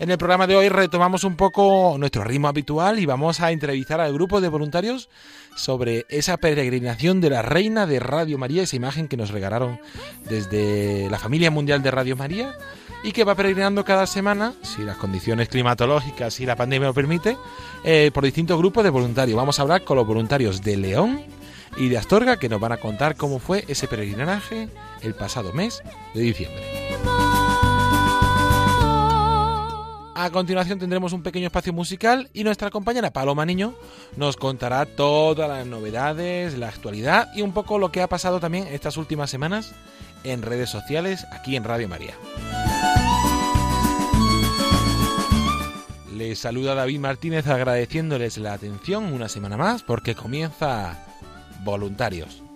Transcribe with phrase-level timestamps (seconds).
[0.00, 4.00] En el programa de hoy retomamos un poco nuestro ritmo habitual y vamos a entrevistar
[4.00, 5.10] al grupo de voluntarios
[5.54, 9.78] sobre esa peregrinación de la reina de Radio María, esa imagen que nos regalaron
[10.26, 12.54] desde la familia mundial de Radio María
[13.04, 17.36] y que va peregrinando cada semana, si las condiciones climatológicas y la pandemia lo permite,
[17.84, 19.36] eh, por distintos grupos de voluntarios.
[19.36, 21.20] Vamos a hablar con los voluntarios de León
[21.76, 24.70] y de Astorga que nos van a contar cómo fue ese peregrinaje
[25.02, 25.82] el pasado mes
[26.14, 26.89] de diciembre.
[30.22, 33.72] A continuación tendremos un pequeño espacio musical y nuestra compañera Paloma Niño
[34.18, 38.66] nos contará todas las novedades, la actualidad y un poco lo que ha pasado también
[38.66, 39.72] estas últimas semanas
[40.22, 42.12] en redes sociales aquí en Radio María.
[46.14, 51.02] Les saluda David Martínez agradeciéndoles la atención una semana más porque comienza
[51.64, 52.49] Voluntarios.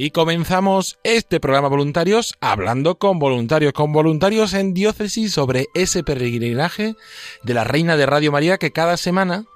[0.00, 6.94] Y comenzamos este programa voluntarios hablando con voluntarios, con voluntarios en diócesis sobre ese peregrinaje
[7.42, 9.46] de la Reina de Radio María que cada semana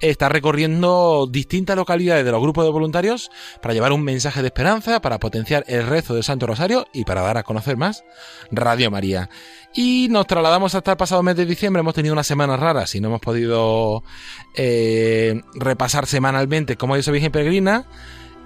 [0.00, 3.30] está recorriendo distintas localidades de los grupos de voluntarios
[3.60, 7.20] para llevar un mensaje de esperanza, para potenciar el rezo del Santo Rosario y para
[7.20, 8.02] dar a conocer más
[8.50, 9.28] Radio María.
[9.74, 13.00] Y nos trasladamos hasta el pasado mes de diciembre, hemos tenido unas semanas raras y
[13.02, 14.04] no hemos podido
[14.54, 17.86] eh, repasar semanalmente cómo es Virgen Peregrina.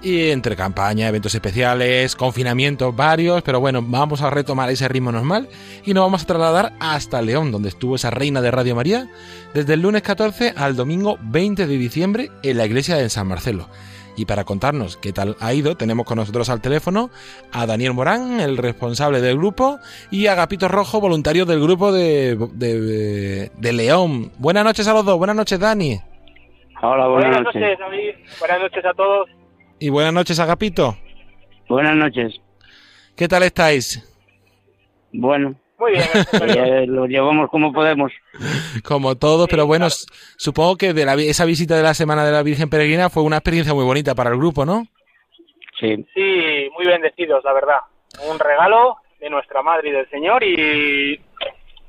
[0.01, 5.49] Y entre campaña, eventos especiales, confinamientos varios, pero bueno, vamos a retomar ese ritmo normal
[5.85, 9.07] y nos vamos a trasladar hasta León, donde estuvo esa reina de Radio María,
[9.55, 13.67] desde el lunes 14 al domingo 20 de diciembre en la iglesia de San Marcelo.
[14.15, 17.09] Y para contarnos qué tal ha ido, tenemos con nosotros al teléfono
[17.51, 19.79] a Daniel Morán, el responsable del grupo,
[20.11, 24.31] y a Agapito Rojo, voluntario del grupo de, de, de León.
[24.37, 25.99] Buenas noches a los dos, buenas noches Dani.
[26.81, 27.61] Hola, buenas, Buenas noches.
[27.61, 28.11] noches, David.
[28.39, 29.29] Buenas noches a todos.
[29.79, 30.95] Y buenas noches Agapito.
[31.67, 32.39] Buenas noches.
[33.15, 34.03] ¿Qué tal estáis?
[35.11, 36.03] Bueno, Muy bien.
[36.57, 38.11] eh, lo llevamos como podemos.
[38.83, 40.01] Como todos, pero bueno, claro.
[40.37, 43.37] supongo que de la, esa visita de la Semana de la Virgen Peregrina fue una
[43.37, 44.85] experiencia muy bonita para el grupo, ¿no?
[45.79, 47.77] Sí, Sí, muy bendecidos, la verdad.
[48.31, 51.19] Un regalo de nuestra Madre y del Señor y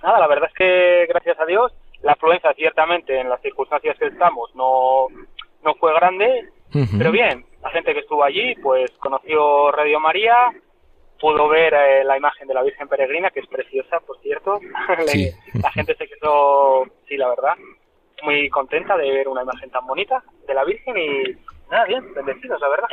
[0.02, 4.06] nada, la verdad es que gracias a Dios la afluencia ciertamente en las circunstancias que
[4.06, 5.06] estamos no,
[5.64, 6.48] no fue grande,
[6.96, 10.34] pero bien, la gente que estuvo allí pues conoció Radio María,
[11.20, 14.60] pudo ver eh, la imagen de la Virgen Peregrina, que es preciosa, por cierto.
[15.06, 15.30] Sí.
[15.60, 17.54] la gente se quedó, sí, la verdad,
[18.22, 21.36] muy contenta de ver una imagen tan bonita de la Virgen y,
[21.70, 22.88] nada, bien, bendecidos, la verdad.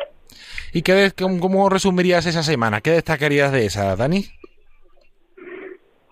[0.74, 2.82] ¿Y qué, cómo resumirías esa semana?
[2.82, 4.26] ¿Qué destacarías de esa, Dani?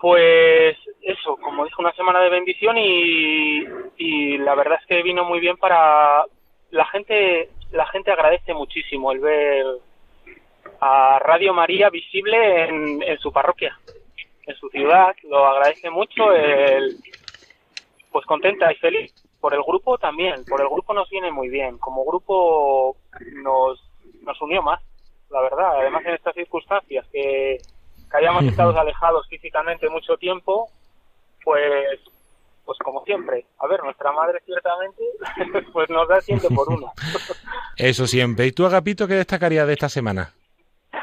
[0.00, 3.64] Pues eso, como dijo, una semana de bendición y,
[3.96, 6.24] y la verdad es que vino muy bien para
[6.70, 7.50] la gente.
[7.74, 9.66] La gente agradece muchísimo el ver
[10.80, 13.78] a Radio María visible en, en su parroquia,
[14.46, 15.14] en su ciudad.
[15.24, 16.32] Lo agradece mucho.
[16.32, 16.96] El,
[18.10, 19.12] pues contenta y feliz.
[19.40, 20.44] Por el grupo también.
[20.46, 21.78] Por el grupo nos viene muy bien.
[21.78, 22.96] Como grupo
[23.42, 23.80] nos,
[24.22, 24.80] nos unió más,
[25.30, 25.80] la verdad.
[25.80, 27.58] Además en estas circunstancias que
[28.10, 30.68] que hayamos estado alejados físicamente mucho tiempo,
[31.42, 32.00] pues
[32.64, 35.02] pues como siempre, a ver, nuestra madre ciertamente
[35.72, 36.92] pues nos da siempre por uno.
[37.76, 38.46] Eso siempre.
[38.46, 40.32] ¿Y tú, Agapito, qué destacarías de esta semana?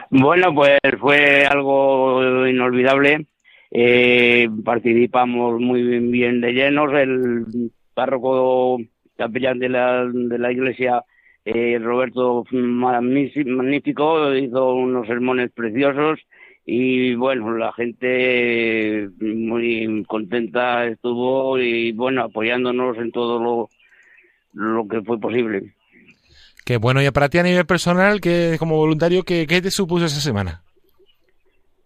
[0.09, 3.27] Bueno, pues fue algo inolvidable.
[3.71, 6.93] Eh, participamos muy bien, bien de llenos.
[6.93, 8.77] El párroco
[9.17, 11.03] capellán de la, de la iglesia,
[11.45, 16.19] eh, Roberto magnífico, magnífico, hizo unos sermones preciosos
[16.73, 23.69] y bueno, la gente muy contenta estuvo y bueno, apoyándonos en todo lo,
[24.53, 25.73] lo que fue posible.
[26.63, 27.03] Qué bueno.
[27.03, 30.63] Y para ti a nivel personal, que como voluntario, ¿qué, qué te supuso esa semana?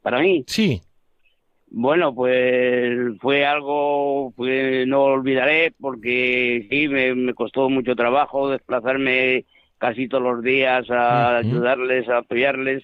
[0.03, 0.83] Para mí, Sí.
[1.71, 9.45] Bueno, pues fue algo que no olvidaré porque sí, me, me costó mucho trabajo desplazarme
[9.79, 12.83] casi todos los días a ayudarles, a apoyarles.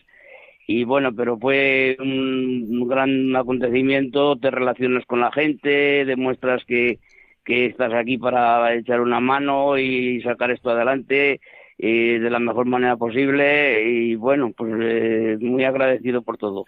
[0.73, 6.99] Y bueno, pero fue un, gran acontecimiento, te relacionas con la gente, demuestras que,
[7.45, 11.41] estás aquí para echar una mano y sacar esto adelante
[11.77, 13.83] eh, de la mejor manera posible.
[13.85, 16.63] Y bueno, pues eh, muy agradecido por todo.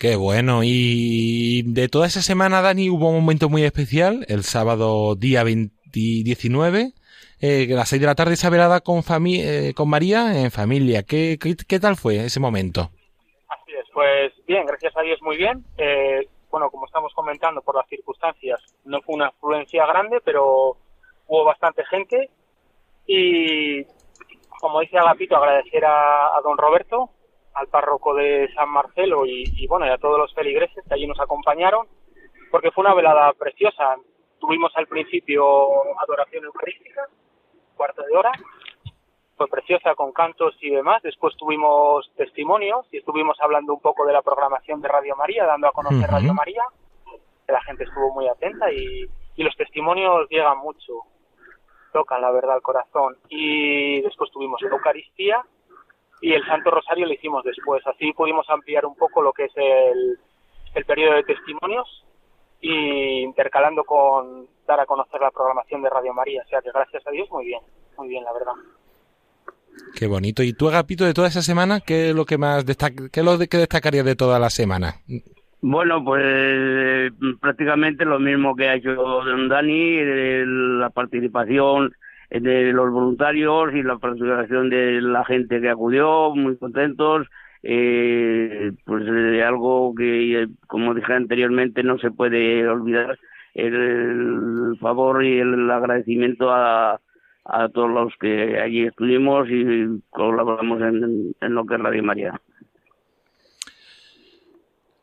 [0.00, 0.62] Qué bueno.
[0.64, 5.78] Y de toda esa semana, Dani, hubo un momento muy especial, el sábado día 20
[5.92, 6.92] 19,
[7.40, 9.02] eh, a las 6 de la tarde, esa velada con,
[9.74, 11.04] con María en familia.
[11.04, 12.90] ¿Qué, qué, qué tal fue ese momento?
[14.48, 15.62] Bien, gracias a Dios muy bien.
[15.76, 20.78] Eh, bueno, como estamos comentando, por las circunstancias, no fue una afluencia grande, pero
[21.26, 22.30] hubo bastante gente.
[23.06, 23.84] Y
[24.58, 27.10] como dice Agapito, agradecer a, don Roberto,
[27.52, 31.06] al párroco de San Marcelo y, y, bueno, y a todos los feligreses que allí
[31.06, 31.86] nos acompañaron,
[32.50, 33.96] porque fue una velada preciosa.
[34.40, 35.44] Tuvimos al principio
[36.00, 37.02] adoración eucarística,
[37.76, 38.32] cuarto de hora,
[39.38, 41.00] fue preciosa con cantos y demás.
[41.02, 45.68] Después tuvimos testimonios y estuvimos hablando un poco de la programación de Radio María, dando
[45.68, 46.10] a conocer.
[46.10, 46.64] Radio María.
[47.46, 49.06] La gente estuvo muy atenta y,
[49.36, 51.04] y los testimonios llegan mucho,
[51.92, 53.16] tocan la verdad al corazón.
[53.28, 55.42] Y después tuvimos Eucaristía
[56.20, 57.86] y el Santo Rosario lo hicimos después.
[57.86, 60.18] Así pudimos ampliar un poco lo que es el,
[60.74, 62.04] el periodo de testimonios
[62.60, 66.42] y intercalando con dar a conocer la programación de Radio María.
[66.44, 67.62] O sea que gracias a Dios muy bien,
[67.96, 68.54] muy bien la verdad.
[69.98, 70.42] Qué bonito.
[70.42, 73.36] ¿Y tú, Agapito, de toda esa semana, qué es lo que más destaca, qué lo
[73.38, 74.94] de- que destacarías de toda la semana?
[75.60, 77.10] Bueno, pues eh,
[77.40, 81.92] prácticamente lo mismo que ha hecho don Dani, eh, la participación
[82.30, 87.26] de los voluntarios y la participación de la gente que acudió, muy contentos.
[87.64, 93.18] Eh, pues eh, algo que, eh, como dije anteriormente, no se puede olvidar,
[93.54, 97.00] el favor y el agradecimiento a,
[97.48, 102.40] a todos los que allí estuvimos y colaboramos en, en lo que es Radio María.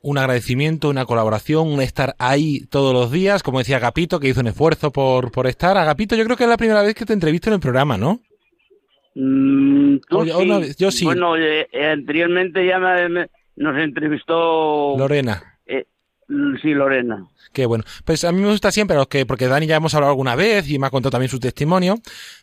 [0.01, 4.41] Un agradecimiento, una colaboración, un estar ahí todos los días, como decía Agapito, que hizo
[4.41, 5.75] un esfuerzo por, por estar.
[5.77, 8.19] Agapito, yo creo que es la primera vez que te entrevisto en el programa, ¿no?
[9.15, 10.75] Mm, tú sí.
[10.77, 11.05] yo sí.
[11.05, 14.95] Bueno, eh, eh, anteriormente ya me- me- nos entrevistó.
[14.95, 15.54] Lorena.
[16.27, 17.25] Mm, sí, Lorena.
[17.53, 17.83] Qué bueno.
[18.03, 20.69] Pues a mí me gusta siempre, los que, porque Dani ya hemos hablado alguna vez
[20.69, 21.95] y me ha contado también su testimonio,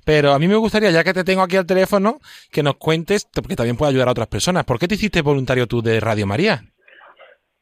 [0.05, 2.19] pero a mí me gustaría, ya que te tengo aquí al teléfono,
[2.51, 4.65] que nos cuentes, porque también puede ayudar a otras personas.
[4.65, 6.63] ¿Por qué te hiciste voluntario tú de Radio María?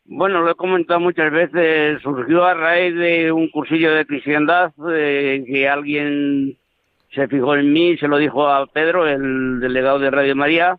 [0.05, 2.03] Bueno, lo he comentado muchas veces.
[2.03, 6.57] Surgió a raíz de un cursillo de cristiandad eh, que alguien
[7.15, 10.77] se fijó en mí, se lo dijo a Pedro, el delegado de Radio María,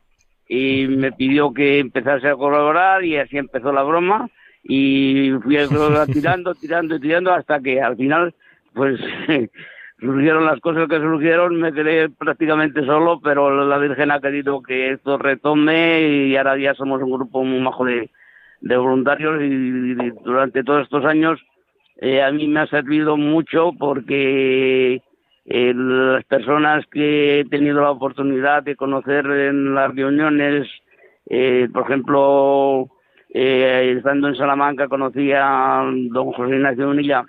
[0.48, 4.30] y me pidió que empezase a colaborar y así empezó la broma
[4.64, 5.58] y fui
[6.14, 8.34] tirando, tirando y tirando hasta que al final,
[8.74, 9.00] pues
[10.00, 14.92] surgieron las cosas que surgieron, me quedé prácticamente solo, pero la Virgen ha querido que
[14.92, 18.10] esto retome y ahora ya somos un grupo muy majo de,
[18.62, 21.40] de voluntarios y, y durante todos estos años
[21.98, 25.04] eh, a mí me ha servido mucho porque
[25.46, 30.68] eh, las personas que he tenido la oportunidad de conocer en las reuniones,
[31.30, 32.88] eh, por ejemplo,
[33.34, 37.24] eh, estando en Salamanca conocí a don José Ignacio Unilla,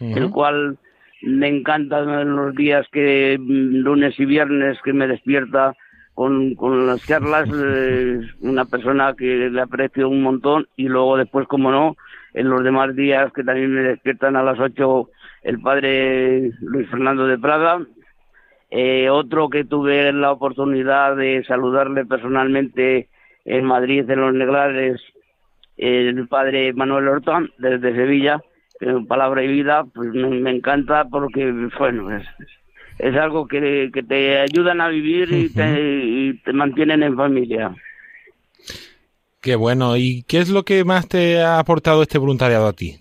[0.00, 0.78] el cual
[1.22, 5.74] me encantan los días que mm, lunes y viernes que me despierta
[6.14, 11.46] con, con las charlas, eh, una persona que le aprecio un montón y luego después,
[11.46, 11.96] como no,
[12.34, 15.10] en los demás días que también me despiertan a las 8
[15.42, 17.80] el padre Luis Fernando de Prada,
[18.70, 23.08] eh, otro que tuve la oportunidad de saludarle personalmente
[23.44, 25.00] en Madrid, en los Neglares,
[25.78, 28.42] el padre Manuel Horta, desde Sevilla,
[29.08, 32.26] Palabra y Vida, pues me, encanta porque, bueno, es,
[32.98, 37.74] es algo que, que, te ayudan a vivir y te, y te mantienen en familia.
[39.40, 39.96] Qué bueno.
[39.96, 42.96] ¿Y qué es lo que más te ha aportado este voluntariado a ti?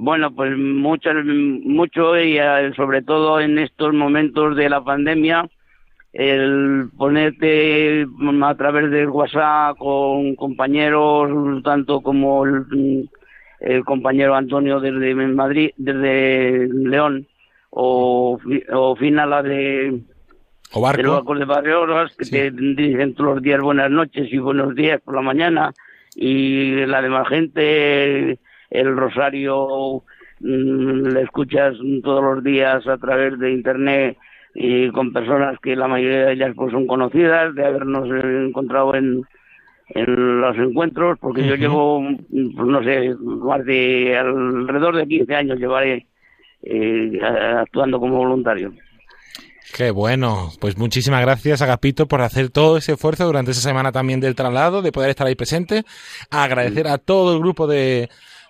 [0.00, 5.48] Bueno, pues mucho, mucho y eh, sobre todo en estos momentos de la pandemia,
[6.12, 8.06] el ponerte
[8.42, 13.08] a través del WhatsApp con compañeros, tanto como el,
[13.60, 17.26] el compañero Antonio desde Madrid, desde León,
[17.70, 18.38] o,
[18.72, 20.00] o Finala de,
[20.72, 21.22] o barco.
[21.22, 25.14] de los de que te dicen todos los días buenas noches y buenos días por
[25.14, 25.72] la mañana,
[26.14, 28.38] y la demás gente
[28.70, 30.02] el rosario
[30.40, 34.16] mm, le escuchas todos los días a través de internet
[34.60, 38.08] y con personas que la mayoría de ellas pues son conocidas de habernos
[38.48, 39.22] encontrado en,
[39.90, 45.58] en los encuentros porque yo llevo pues, no sé más de alrededor de 15 años
[45.60, 46.06] llevaré
[46.62, 48.72] eh, actuando como voluntario
[49.76, 50.50] Qué bueno.
[50.62, 54.80] Pues muchísimas gracias, Agapito, por hacer todo ese esfuerzo durante esa semana también del traslado,
[54.80, 55.84] de poder estar ahí presente.
[56.30, 58.08] Agradecer a todo el grupo de,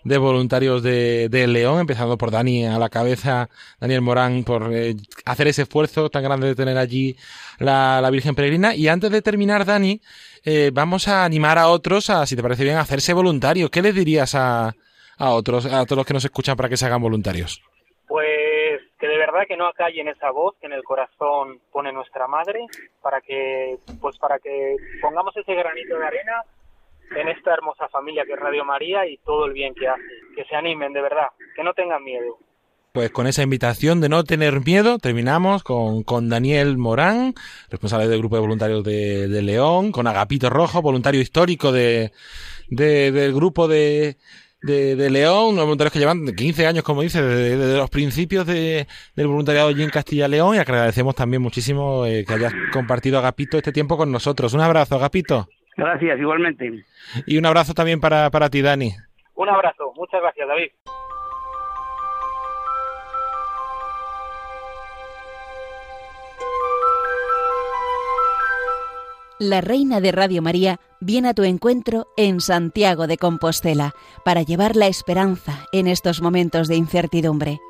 [0.09, 3.49] de voluntarios de, de, León, empezando por Dani a la cabeza,
[3.81, 7.17] Daniel Morán, por eh, hacer ese esfuerzo tan grande de tener allí
[7.59, 8.75] la, la Virgen Peregrina.
[8.75, 10.01] Y antes de terminar, Dani,
[10.45, 13.71] eh, vamos a animar a otros a, si te parece bien, a hacerse voluntarios.
[13.71, 14.75] ¿Qué les dirías a,
[15.19, 17.63] a otros, a todos los que nos escuchan para que se hagan voluntarios?
[18.07, 22.27] Pues que de verdad que no acallen esa voz que en el corazón pone nuestra
[22.27, 22.67] madre
[23.01, 26.43] para que pues para que pongamos ese granito de arena
[27.17, 30.03] en esta hermosa familia que es Radio María y todo el bien que hace.
[30.35, 32.39] Que se animen, de verdad, que no tengan miedo.
[32.93, 37.35] Pues con esa invitación de no tener miedo, terminamos con, con Daniel Morán,
[37.71, 42.13] responsable del grupo de voluntarios de, de León, con Agapito Rojo, voluntario histórico de,
[42.71, 44.17] de del grupo de,
[44.63, 49.27] de, León, unos voluntarios que llevan 15 años, como dice, desde, los principios de, del
[49.27, 53.97] voluntariado allí en Castilla-León y agradecemos también muchísimo eh, que hayas compartido, Agapito, este tiempo
[53.97, 54.55] con nosotros.
[54.55, 55.49] Un abrazo, Agapito.
[55.79, 56.85] Gracias, igualmente.
[57.25, 58.91] Y un abrazo también para, para ti, Dani.
[59.37, 60.71] Un abrazo, muchas gracias, David.
[69.39, 73.93] La Reina de Radio María viene a tu encuentro en Santiago de Compostela
[74.25, 77.61] para llevar la esperanza en estos momentos de incertidumbre.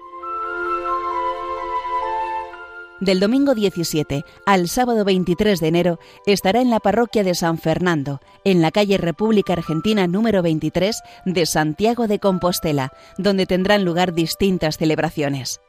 [3.00, 8.20] Del domingo 17 al sábado 23 de enero estará en la parroquia de San Fernando,
[8.42, 14.78] en la calle República Argentina número 23 de Santiago de Compostela, donde tendrán lugar distintas
[14.78, 15.60] celebraciones.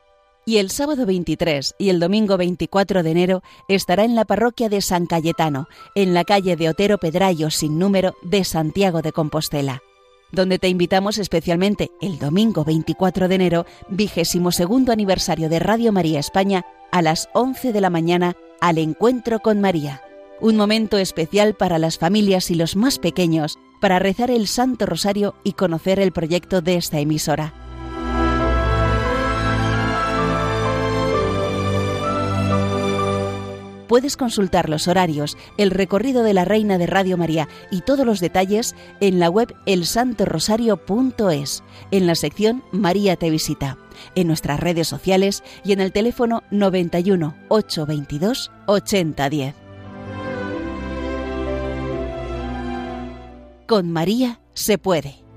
[0.44, 4.82] Y el sábado 23 y el domingo 24 de enero estará en la parroquia de
[4.82, 9.84] San Cayetano, en la calle de Otero Pedrayo sin número de Santiago de Compostela
[10.32, 16.20] donde te invitamos especialmente el domingo 24 de enero, vigésimo segundo aniversario de Radio María
[16.20, 20.02] España, a las 11 de la mañana al Encuentro con María.
[20.42, 25.36] Un momento especial para las familias y los más pequeños para rezar el Santo Rosario
[25.44, 27.54] y conocer el proyecto de esta emisora.
[33.90, 38.20] Puedes consultar los horarios, el recorrido de la Reina de Radio María y todos los
[38.20, 43.80] detalles en la web elsantorosario.es, en la sección María te visita,
[44.16, 49.56] en nuestras redes sociales y en el teléfono 91 822 8010.
[53.68, 55.29] Con María se puede.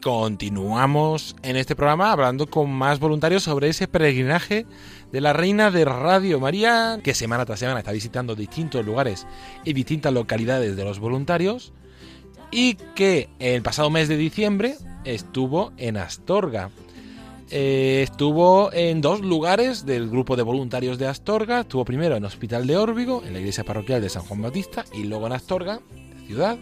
[0.00, 4.66] Continuamos en este programa hablando con más voluntarios sobre ese peregrinaje
[5.10, 9.26] de la Reina de Radio María, que semana tras semana está visitando distintos lugares
[9.64, 11.72] y distintas localidades de los voluntarios,
[12.50, 16.70] y que el pasado mes de diciembre estuvo en Astorga.
[17.50, 21.60] Eh, estuvo en dos lugares del grupo de voluntarios de Astorga.
[21.60, 25.04] Estuvo primero en Hospital de Órbigo, en la iglesia parroquial de San Juan Bautista, y
[25.04, 25.80] luego en Astorga,
[26.26, 26.58] ciudad,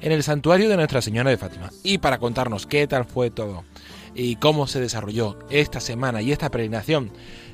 [0.00, 1.70] en el santuario de Nuestra Señora de Fátima.
[1.84, 3.64] Y para contarnos qué tal fue todo
[4.14, 7.10] y cómo se desarrolló esta semana y esta peregrinación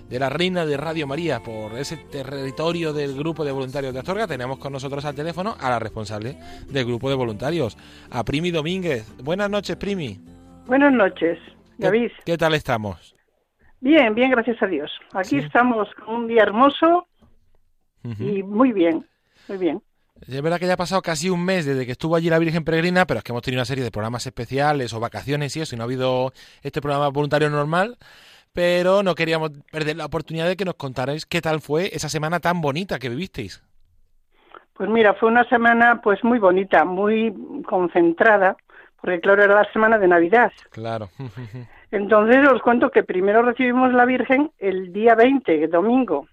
[0.08, 4.26] de la Reina de Radio María por ese territorio del grupo de voluntarios de Astorga,
[4.28, 6.38] tenemos con nosotros al teléfono a la responsable
[6.68, 7.76] del grupo de voluntarios,
[8.10, 9.04] a Primi Domínguez.
[9.22, 10.20] Buenas noches, Primi.
[10.66, 11.38] Buenas noches,
[11.78, 12.10] David.
[12.18, 13.14] ¿Qué, qué tal estamos?
[13.80, 14.90] Bien, bien, gracias a Dios.
[15.12, 15.38] Aquí Sí.
[15.38, 17.06] estamos con un día hermoso
[18.20, 19.04] y muy bien,
[19.48, 19.82] muy bien.
[20.22, 22.64] Es verdad que ya ha pasado casi un mes desde que estuvo allí la Virgen
[22.64, 25.74] Peregrina, pero es que hemos tenido una serie de programas especiales o vacaciones y eso,
[25.74, 26.32] y no ha habido
[26.62, 27.96] este programa voluntario normal.
[28.52, 32.40] Pero no queríamos perder la oportunidad de que nos contarais qué tal fue esa semana
[32.40, 33.62] tan bonita que vivisteis.
[34.72, 37.34] Pues mira, fue una semana pues muy bonita, muy
[37.66, 38.56] concentrada,
[39.00, 40.52] porque claro, era la semana de Navidad.
[40.70, 41.10] Claro.
[41.90, 46.26] Entonces os cuento que primero recibimos la Virgen el día 20, domingo,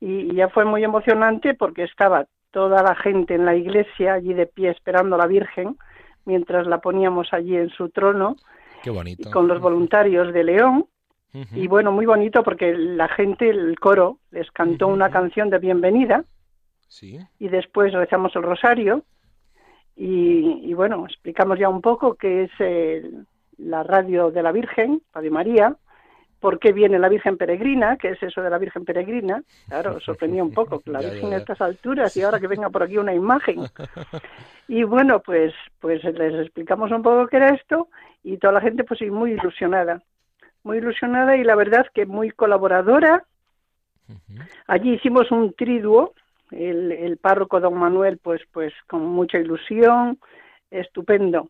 [0.00, 4.46] y ya fue muy emocionante porque estaba toda la gente en la iglesia allí de
[4.46, 5.76] pie esperando a la Virgen,
[6.24, 8.36] mientras la poníamos allí en su trono,
[8.82, 9.28] Qué bonito.
[9.28, 10.86] y con los voluntarios de León.
[11.52, 16.24] Y bueno, muy bonito porque la gente, el coro, les cantó una canción de bienvenida
[16.86, 17.18] Sí.
[17.40, 19.02] y después rezamos el rosario
[19.96, 23.26] y, y bueno, explicamos ya un poco qué es el-
[23.58, 25.76] la radio de la Virgen, Radio María,
[26.44, 29.42] por qué viene la Virgen Peregrina, qué es eso de la Virgen Peregrina.
[29.66, 31.36] Claro, sorprendía un poco que la Ya, Virgen ya.
[31.36, 33.60] a estas alturas y ahora que venga por aquí una imagen.
[34.68, 37.88] Y bueno, pues, pues les explicamos un poco qué era esto
[38.22, 40.02] y toda la gente pues sí, muy ilusionada,
[40.64, 43.24] muy ilusionada y la verdad que muy colaboradora.
[44.66, 46.12] Allí hicimos un triduo,
[46.50, 50.18] el, el párroco don Manuel pues, pues con mucha ilusión,
[50.70, 51.48] estupendo.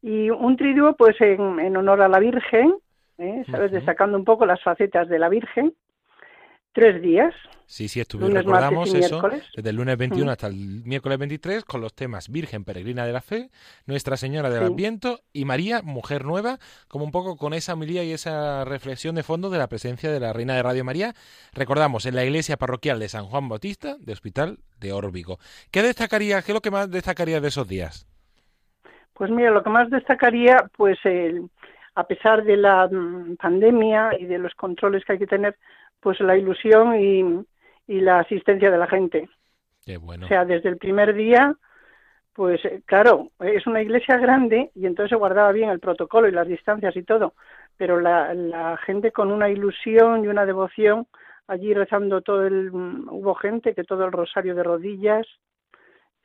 [0.00, 2.74] Y un triduo pues en, en honor a la Virgen,
[3.18, 3.44] ¿eh?
[3.50, 3.66] ¿sabes?
[3.70, 3.76] Ujú.
[3.76, 5.74] Destacando un poco las facetas de la Virgen.
[6.72, 7.34] Tres días,
[7.66, 9.44] Sí, sí, estuvimos, Lunes, recordamos eso, miércoles.
[9.56, 10.30] desde el lunes 21 Ujú.
[10.30, 13.50] hasta el miércoles 23, con los temas Virgen Peregrina de la Fe,
[13.86, 14.72] Nuestra Señora del Sí.
[14.72, 19.22] Adviento y María, Mujer Nueva, como un poco con esa homilía y esa reflexión de
[19.22, 21.14] fondo de la presencia de la Reina de Radio María.
[21.52, 25.38] Recordamos, en la iglesia parroquial de San Juan Bautista, de Hospital de Órbigo.
[25.72, 28.06] ¿Qué destacaría, qué es lo que más destacaría de esos días?
[29.14, 31.50] Pues mira, lo que más destacaría, pues el,
[31.98, 35.56] a pesar de la mm, pandemia y de los controles que hay que tener,
[35.98, 37.44] pues la ilusión y,
[37.88, 39.28] y la asistencia de la gente.
[39.84, 40.26] Qué bueno.
[40.26, 41.56] O sea, desde el primer día,
[42.34, 46.30] pues eh, claro, es una iglesia grande y entonces se guardaba bien el protocolo y
[46.32, 47.34] las distancias y todo,
[47.76, 51.08] pero la, la gente con una ilusión y una devoción,
[51.48, 52.70] allí rezando todo el...
[52.70, 55.26] mm, Hubo gente que todo el rosario de rodillas.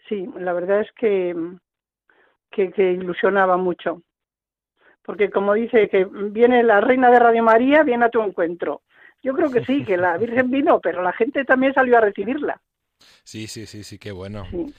[0.07, 1.35] Sí, la verdad es que,
[2.51, 4.03] que, que ilusionaba mucho.
[5.05, 8.81] Porque como dice que viene la reina de Radio María, viene a tu encuentro.
[9.21, 12.61] Yo creo que sí, que la Virgen vino, pero la gente también salió a recibirla.
[13.23, 14.45] Sí, sí, sí, sí, qué bueno.
[14.51, 14.73] Sí.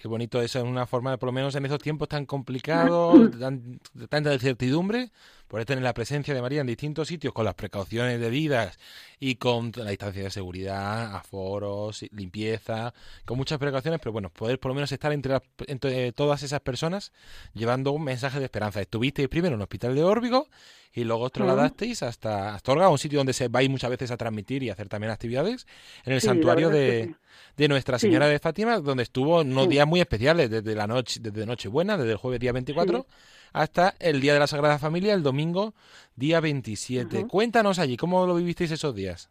[0.00, 3.30] Qué bonito eso, en una forma, de, por lo menos en esos tiempos tan complicados,
[3.38, 5.10] tan- de tanta incertidumbre,
[5.48, 8.78] poder tener la presencia de María en distintos sitios con las precauciones debidas
[9.20, 12.92] y con la distancia de seguridad, aforos, limpieza,
[13.24, 16.60] con muchas precauciones, pero bueno, poder por lo menos estar entre, las- entre todas esas
[16.60, 17.12] personas
[17.54, 18.80] llevando un mensaje de esperanza.
[18.80, 20.48] Estuvisteis primero en el hospital de Órbigo
[20.92, 24.62] y luego os trasladasteis hasta Astorga, un sitio donde se vais muchas veces a transmitir
[24.62, 25.66] y hacer también actividades,
[26.06, 27.14] en el Sí, santuario de, sí.
[27.58, 28.06] de Nuestra Sí.
[28.06, 32.12] Señora de Fátima, donde estuvo unos días muy especiales, desde la noche, desde Nochebuena, desde
[32.12, 33.16] el jueves día 24, Sí.
[33.56, 35.72] Hasta el día de la Sagrada Familia, el domingo
[36.14, 37.20] día 27.
[37.20, 37.28] Ujú.
[37.28, 39.30] Cuéntanos allí, ¿cómo lo vivisteis esos días?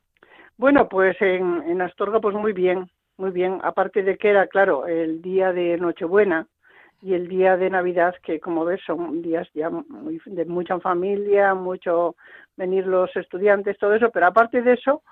[0.58, 3.60] Bueno, pues en, en Astorga pues muy bien, muy bien.
[3.64, 6.48] Aparte de que era, claro, el día de Nochebuena
[7.04, 11.54] y el día de Navidad, que como ves son días ya muy, de mucha familia,
[11.54, 12.16] mucho
[12.58, 15.04] venir los estudiantes, todo eso, pero aparte de eso,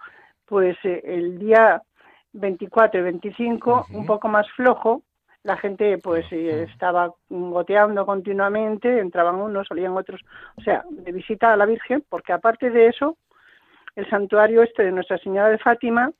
[0.46, 1.84] pues eh, el día
[2.32, 3.98] 24 y 25 Ujú.
[4.00, 5.04] un poco más flojo,
[5.44, 10.22] la gente pues eh, estaba goteando continuamente, entraban unos, salían otros,
[10.56, 13.18] o sea, de visita a la Virgen, porque aparte de eso,
[13.96, 16.12] el santuario este de Nuestra Señora de Fátima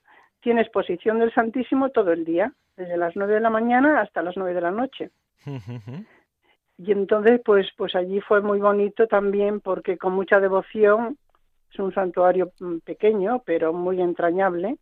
[0.42, 4.36] tiene exposición del Santísimo todo el día, desde las 9 de la mañana hasta las
[4.36, 5.10] 9 de la noche.
[6.78, 11.18] Y entonces, pues, pues allí fue muy bonito también porque con mucha devoción,
[11.72, 14.78] es un santuario mm, pequeño, pero muy entrañable.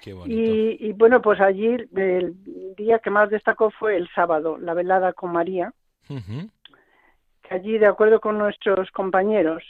[0.00, 0.16] Qué.
[0.26, 5.12] Y, y bueno, pues allí el día que más destacó fue el sábado, la velada
[5.12, 5.72] con María,
[6.06, 9.62] que allí, de acuerdo con nuestros compañeros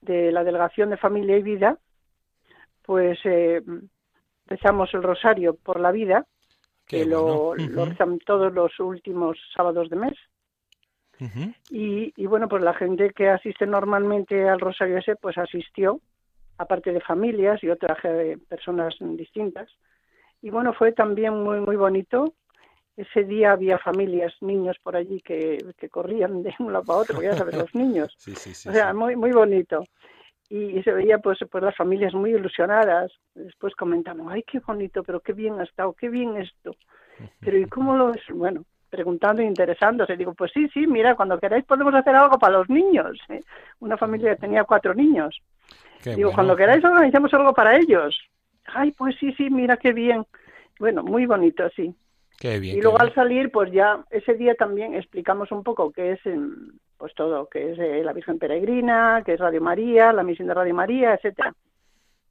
[0.00, 1.78] de la Delegación de Familia y Vida,
[2.82, 3.62] pues eh,
[4.46, 6.26] rezamos el rosario por la vida,
[6.86, 7.68] Qué que lo, bueno.
[7.70, 10.14] lo rezan todos los últimos sábados de mes.
[11.70, 16.00] Y, y bueno, pues la gente que asiste normalmente al rosario ese, pues asistió,
[16.58, 19.68] aparte de familias y otras eh, personas distintas.
[20.42, 22.34] Y bueno, fue también muy, muy bonito.
[22.96, 27.22] Ese día había familias, niños por allí que, que corrían de un lado para otro,
[27.22, 28.14] ya sabes, los niños.
[28.18, 28.68] Sí, sí, sí.
[28.68, 29.82] O sea, muy, muy bonito.
[30.48, 33.10] Y, y se veía pues, pues las familias muy ilusionadas.
[33.34, 36.76] Después comentamos, ay, qué bonito, pero qué bien ha estado, qué bien esto.
[37.40, 38.22] Pero ¿y cómo lo es?
[38.32, 38.64] Bueno,
[38.94, 40.16] preguntando e interesándose.
[40.16, 43.18] Digo, pues sí, sí, mira, cuando queráis podemos hacer algo para los niños.
[43.28, 43.40] ¿eh?
[43.80, 45.40] Una familia que tenía cuatro niños.
[46.02, 46.34] Qué Digo, bueno.
[46.34, 48.18] cuando queráis organizamos algo para ellos.
[48.66, 50.24] Ay, pues sí, sí, mira qué bien.
[50.78, 51.94] Bueno, muy bonito, sí.
[52.38, 52.76] Qué bien.
[52.76, 53.08] Y luego bien.
[53.08, 57.48] al salir, pues ya ese día también explicamos un poco qué es, em, pues todo,
[57.48, 61.14] qué es eh, la Virgen Peregrina, qué es Radio María, la misión de Radio María,
[61.14, 61.54] etcétera.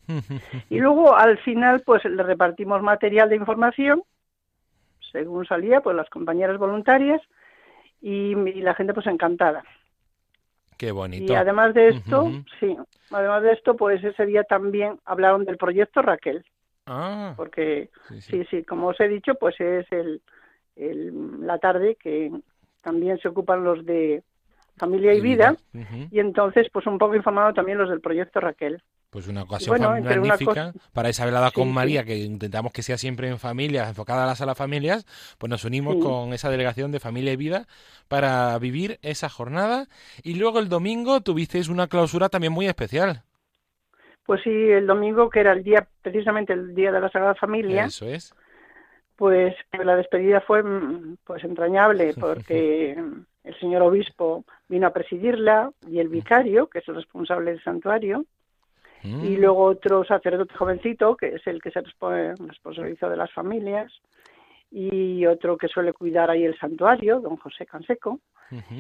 [0.69, 4.03] Y luego al final, pues le repartimos material de información,
[5.11, 7.21] según salía, pues las compañeras voluntarias
[8.01, 9.63] y, y la gente pues encantada.
[10.77, 11.33] Qué bonito.
[11.33, 12.25] Y además de esto,
[12.59, 12.75] sí,
[13.09, 16.43] además de esto, pues ese día también hablaron del proyecto Raquel,
[16.85, 18.31] Ah, porque sí, sí.
[18.31, 20.21] Sí, sí, como os he dicho, pues es el,
[20.75, 22.31] el- la tarde que
[22.81, 24.23] también se ocupan los de
[24.77, 25.55] familia y vida,
[26.11, 28.81] y entonces pues un poco informado también los del proyecto Raquel.
[29.09, 31.73] Pues una ocasión bueno, una magnífica para esa velada Sí, con sí.
[31.73, 35.05] María, que intentamos que sea siempre en familias, enfocada a las familias,
[35.37, 36.01] pues nos unimos Sí.
[36.01, 37.67] con esa delegación de familia y vida
[38.07, 39.85] para vivir esa jornada.
[40.23, 43.21] Y luego el domingo tuvisteis una clausura también muy especial.
[44.25, 47.85] Pues sí, el domingo, que era el día, precisamente el día de la Sagrada Familia,
[47.85, 48.33] Eso es.
[49.15, 52.97] pues la despedida fue mm, pues entrañable, porque
[53.43, 58.25] el señor obispo vino a presidirla y el vicario, que es el responsable del santuario,
[59.03, 59.25] Mm.
[59.25, 63.91] y luego otro sacerdote jovencito, que es el que se respo- responsabilizó de las familias,
[64.71, 68.19] y otro que suele cuidar ahí el santuario, don José Canseco.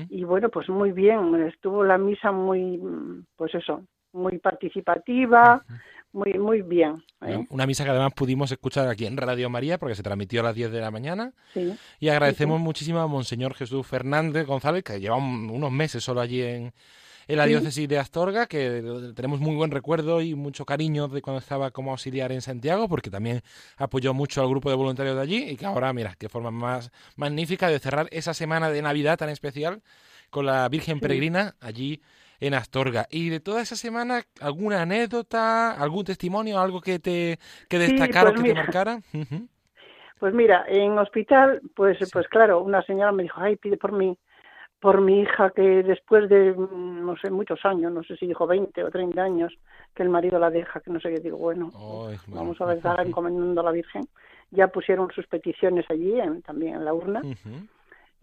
[0.09, 3.81] Y bueno, pues muy bien, estuvo la misa muy, mm, pues eso,
[4.13, 5.63] muy participativa,
[6.11, 7.03] muy, muy bien.
[7.25, 7.45] ¿eh?
[7.49, 10.55] Una misa que además pudimos escuchar aquí en Radio María porque se transmitió a las
[10.55, 11.33] 10 de la mañana.
[11.53, 16.21] Sí, Y agradecemos muchísimo a Monseñor Jesús Fernández González, que lleva un- unos meses solo
[16.21, 16.73] allí en,
[17.27, 18.83] en la diócesis de Astorga, que
[19.15, 23.09] tenemos muy buen recuerdo y mucho cariño de cuando estaba como auxiliar en Santiago, porque
[23.09, 23.41] también
[23.77, 26.91] apoyó mucho al grupo de voluntarios de allí y que ahora, mira, qué forma más
[27.15, 29.81] magnífica de cerrar esa semana de Navidad tan especial
[30.29, 30.99] con la Virgen.
[30.99, 32.01] Peregrina allí
[32.47, 33.07] en Astorga.
[33.09, 38.29] Y de toda esa semana, ¿alguna anécdota, algún testimonio, algo que te que Sí, destacara
[38.29, 38.99] o pues que te marcara?
[40.19, 42.05] Pues mira, en hospital, pues, Sí.
[42.11, 44.17] pues claro, una señora me dijo, ay, pide por mí,
[44.79, 48.45] por mi hija que después de, mm, no sé, muchos años, no sé si dijo
[48.47, 49.53] 20 o 30 años,
[49.95, 51.71] que el marido la deja, que no sé qué, digo, bueno,
[52.27, 54.07] vamos a rezar encomendando a la Virgen.
[54.51, 57.19] Ya pusieron sus peticiones allí, en- también en la urna.
[57.21, 57.67] Ujú.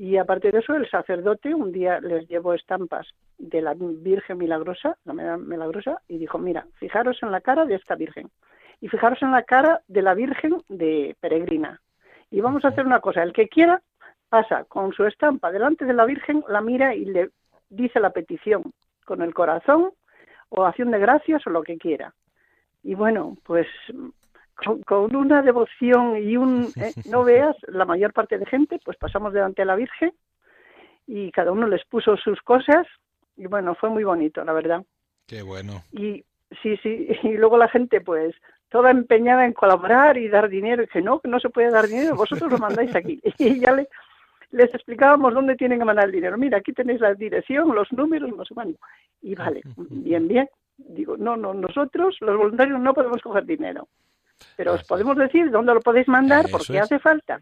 [0.03, 4.97] Y aparte de eso, el sacerdote un día les llevó estampas de la Virgen Milagrosa,
[5.05, 8.31] la Mila- Milagrosa, y dijo, mira, fijaros en la cara de esta Virgen
[8.81, 11.83] y fijaros en la cara de la Virgen de Peregrina.
[12.31, 13.83] Y vamos a hacer una cosa, el que quiera
[14.31, 17.29] pasa con su estampa delante de la Virgen, la mira y le
[17.69, 18.73] dice la petición
[19.05, 19.91] con el corazón
[20.49, 22.15] o acción de gracias o lo que quiera.
[22.83, 23.67] Y bueno, pues
[24.65, 28.97] con, con una devoción y un, eh, no veas, la mayor parte de gente, pues
[28.97, 30.13] pasamos delante de la Virgen
[31.07, 32.87] y cada uno les puso sus cosas
[33.37, 34.85] y bueno, fue muy bonito, la verdad.
[35.27, 35.83] Qué bueno.
[35.93, 36.25] Y
[36.63, 38.35] sí, sí, y luego la gente pues
[38.69, 41.87] toda empeñada en colaborar y dar dinero, y que no, que no se puede dar
[41.87, 43.21] dinero, vosotros lo mandáis aquí.
[43.39, 43.89] Y ya le,
[44.53, 46.39] les explicábamos dónde tienen que mandar el dinero.
[46.39, 48.79] Mira, aquí tenéis la dirección, los números, no sé cuándo.
[49.23, 50.49] Y vale, bien, bien.
[50.79, 53.89] Digo, no, no, nosotros, los voluntarios, no podemos coger dinero.
[54.57, 56.83] Pero os Así podemos decir dónde lo podéis mandar Eso porque es.
[56.85, 57.41] hace falta.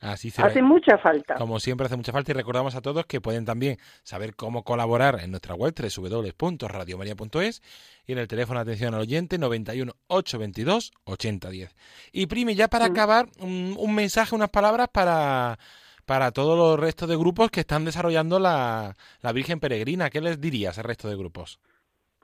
[0.00, 0.48] Así será.
[0.48, 1.34] Hace mucha falta.
[1.36, 5.20] Como siempre hace mucha falta y recordamos a todos que pueden también saber cómo colaborar
[5.20, 7.62] en nuestra web www.radiomaria.es
[8.06, 11.74] y en el teléfono de atención al oyente 91 822 8010.
[12.12, 15.58] Y Primi, ya para acabar, un, un mensaje, unas palabras para,
[16.04, 20.10] para todos los restos de grupos que están desarrollando la, la Virgen Peregrina.
[20.10, 21.60] ¿Qué les dirías al resto de grupos?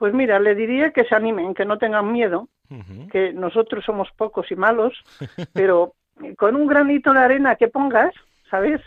[0.01, 2.47] Pues mira, le diría que se animen, que no tengan miedo,
[3.11, 4.95] que nosotros somos pocos y malos,
[5.53, 5.93] pero
[6.39, 8.11] con un granito de arena que pongas,
[8.49, 8.81] ¿sabes?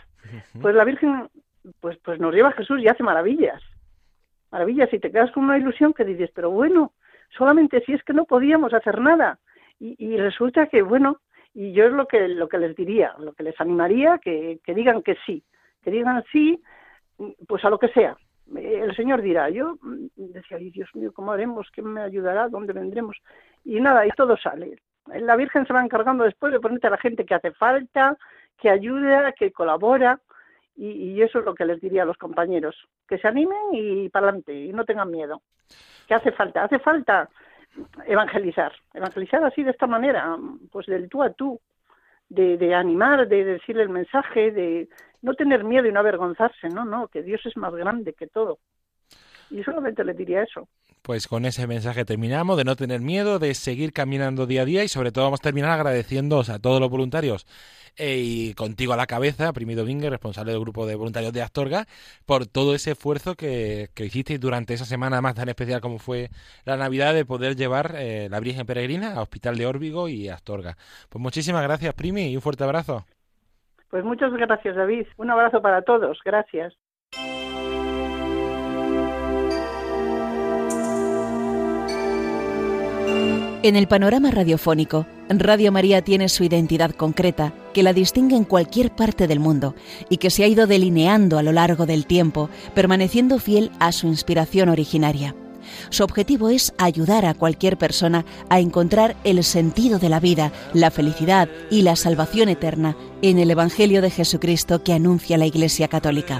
[0.61, 1.29] Pues la Virgen
[1.79, 3.63] pues pues nos lleva a Jesús y hace maravillas.
[4.51, 6.91] Maravillas y te quedas con una ilusión que dices, pero bueno,
[7.37, 9.39] solamente si es que no podíamos hacer nada.
[9.79, 11.21] Y, y resulta que bueno,
[11.53, 14.73] y yo es lo que lo que les diría, lo que les animaría que, que
[14.73, 15.45] digan que sí,
[15.81, 16.61] que digan sí
[17.47, 18.17] pues a lo que sea,
[18.55, 21.69] el Señor dirá, yo mm, decía, ay Dios mío, ¿cómo haremos?
[21.71, 22.49] ¿Quién me ayudará?
[22.49, 23.17] ¿Dónde vendremos?
[23.63, 24.77] Y nada, y todo sale.
[25.07, 28.17] La Virgen se va encargando después de ponerte a la gente que hace falta,
[28.57, 30.19] que ayuda, que colabora,
[30.77, 32.75] y, eso es lo que les diría a los compañeros,
[33.07, 35.41] que se animen y para adelante, y no tengan miedo.
[36.07, 36.63] ¿Qué hace falta?
[36.63, 37.29] Hace falta
[38.05, 40.35] evangelizar, evangelizar así de esta manera,
[40.71, 41.59] pues del tú a tú,
[42.29, 44.89] de, de animar, de decirle el mensaje, de
[45.21, 48.59] no tener miedo y no avergonzarse, no, no, que Dios es más grande que todo.
[49.49, 50.67] Y solamente le diría eso.
[51.05, 54.83] Pues con ese mensaje terminamos, de no tener miedo, de seguir caminando día a día
[54.83, 57.45] y sobre todo vamos a terminar agradeciéndoos a todos los voluntarios
[57.95, 61.85] eh, y contigo a la cabeza, Primi Domínguez, responsable del grupo de voluntarios de Astorga,
[62.25, 66.29] por todo ese esfuerzo que, que hicisteis durante esa semana más tan especial como fue
[66.65, 70.75] la Navidad de poder llevar eh, la Virgen Peregrina a Hospital de Órbigo y Astorga.
[71.09, 73.05] Pues muchísimas gracias, Primi, y un fuerte abrazo.
[73.91, 75.05] Pues muchas gracias, David.
[75.17, 76.17] Un abrazo para todos.
[76.25, 76.73] Gracias.
[83.65, 88.95] En el panorama radiofónico, Radio María tiene su identidad concreta, que la distingue en cualquier
[88.95, 89.73] parte del mundo
[90.07, 94.05] y que se ha ido delineando a lo largo del tiempo, permaneciendo fiel a su
[94.05, 95.33] inspiración originaria.
[95.89, 100.91] Su objetivo es ayudar a cualquier persona a encontrar el sentido de la vida, la
[100.91, 106.39] felicidad y la salvación eterna en el Evangelio de Jesucristo que anuncia la Iglesia Católica.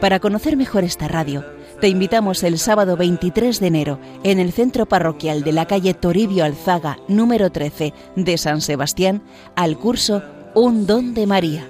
[0.00, 1.44] Para conocer mejor esta radio,
[1.82, 6.44] te invitamos el sábado 23 de enero en el centro parroquial de la calle Toribio
[6.44, 9.20] Alzaga, número 13 de San Sebastián,
[9.56, 10.22] al curso
[10.54, 11.66] Un Don de María.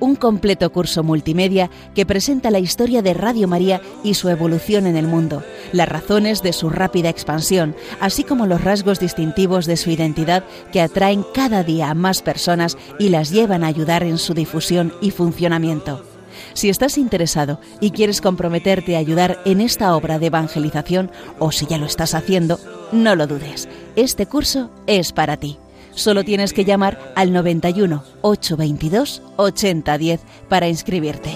[0.00, 4.96] Un completo curso multimedia que presenta la historia de Radio María y su evolución en
[4.96, 9.88] el mundo, las razones de su rápida expansión, así como los rasgos distintivos de su
[9.88, 14.34] identidad que atraen cada día a más personas y las llevan a ayudar en su
[14.34, 16.13] difusión y funcionamiento.
[16.52, 21.66] Si estás interesado y quieres comprometerte a ayudar en esta obra de evangelización, o si
[21.66, 22.60] ya lo estás haciendo,
[22.92, 23.68] no lo dudes.
[23.96, 25.58] Este curso es para ti.
[25.94, 31.30] Solo tienes que llamar al 91 822 8010 para inscribirte.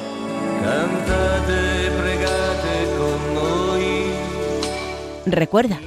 [5.26, 5.78] Recuerda,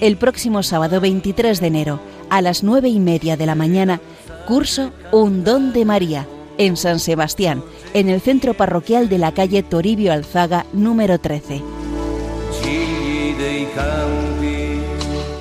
[0.00, 4.00] el próximo sábado 23 de enero a las 9 y media de la mañana,
[4.46, 6.26] curso Un Don de María
[6.58, 7.62] en San Sebastián,
[7.94, 11.62] en el centro parroquial de la calle Toribio Alzaga, número 13.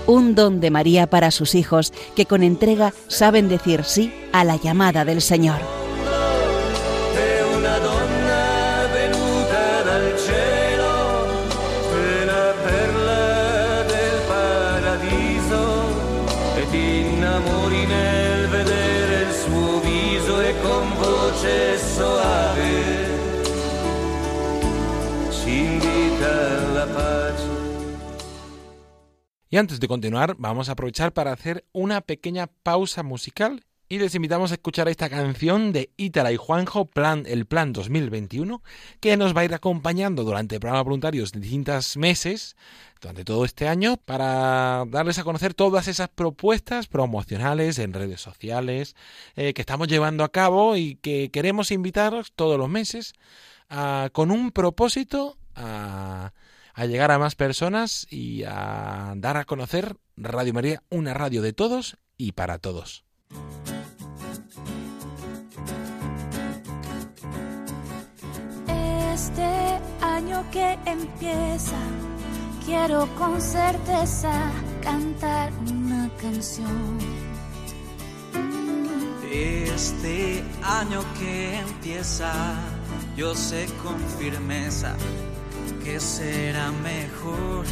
[0.08, 4.58] Un don de María para sus hijos que con entrega saben decir sí a la
[4.58, 5.85] llamada del Señor.
[29.56, 34.14] Y antes de continuar, vamos a aprovechar para hacer una pequeña pausa musical y les
[34.14, 38.62] invitamos a escuchar esta canción de Ítala y Juanjo, Plan, el Plan 2021,
[39.00, 42.58] que nos va a ir acompañando durante el programa voluntarios de distintos meses,
[43.00, 48.94] durante todo este año, para darles a conocer todas esas propuestas promocionales en redes sociales
[49.38, 53.14] eh, que estamos llevando a cabo y que queremos invitaros todos los meses
[54.12, 56.34] con un propósito a
[56.76, 61.54] a llegar a más personas y a dar a conocer Radio María, una radio de
[61.54, 63.06] todos y para todos.
[69.14, 71.78] Este año que empieza,
[72.66, 76.98] quiero con certeza cantar una canción.
[79.32, 82.32] Este año que empieza,
[83.16, 84.96] yo sé con firmeza
[85.84, 87.66] que será mejor.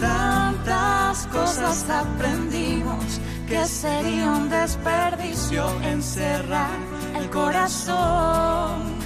[0.00, 6.76] Tantas cosas aprendimos que sería un desperdicio encerrar
[7.18, 8.96] el corazón.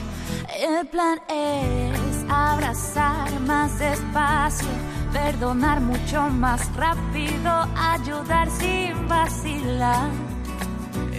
[0.59, 4.69] El plan es abrazar más despacio,
[5.13, 10.30] perdonar mucho más rápido, ayudar sin vacilar.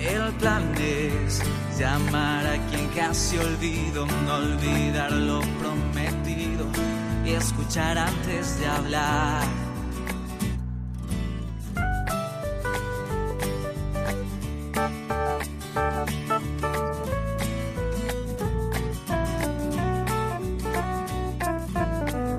[0.02, 1.44] El plan es
[1.78, 6.66] llamar a quien casi olvido, no olvidar lo prometido
[7.24, 9.44] y escuchar antes de hablar.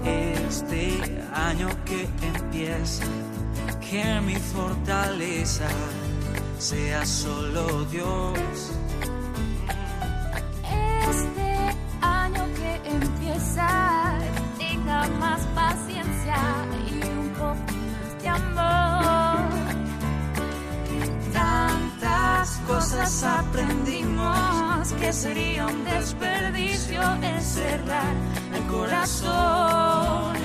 [0.04, 1.00] Este
[1.32, 3.04] año que empieza,
[3.80, 5.68] que mi fortaleza
[6.72, 8.38] sea solo Dios.
[11.10, 11.50] Este
[12.00, 13.68] año que empieza,
[14.58, 16.38] tenga más paciencia
[16.88, 19.50] y un poco más de amor.
[21.34, 28.14] Tantas cosas aprendimos que sería un desperdicio encerrar
[28.56, 30.36] el corazón.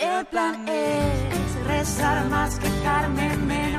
[0.00, 3.77] El plan es rezar más que Carmen menos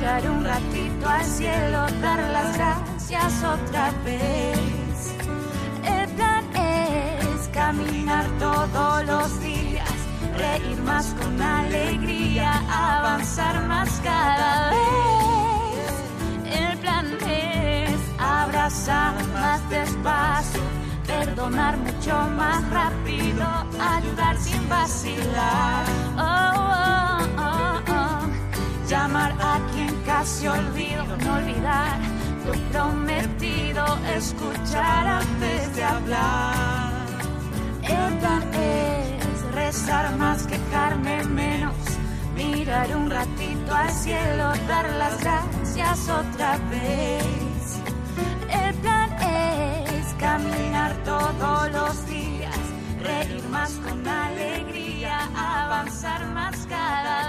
[0.00, 5.14] mirar un ratito al cielo, dar las gracias otra vez.
[5.84, 9.92] El plan es caminar todos los días,
[10.38, 15.92] reír más con alegría, avanzar más cada vez.
[16.46, 20.62] El plan es abrazar más despacio,
[21.06, 23.46] perdonar mucho más rápido,
[23.78, 25.84] ayudar sin vacilar.
[26.16, 27.09] Oh, oh.
[28.90, 32.00] Llamar a quien casi olvido, no olvidar
[32.44, 33.84] lo prometido,
[34.16, 36.90] escuchar antes de hablar.
[38.18, 41.76] Plan es rezar más, quejarme menos,
[42.34, 47.78] mirar un ratito al cielo, dar las gracias otra vez.
[48.48, 52.58] El plan es caminar todos los días,
[53.00, 57.19] reír más con alegría, avanzar más cada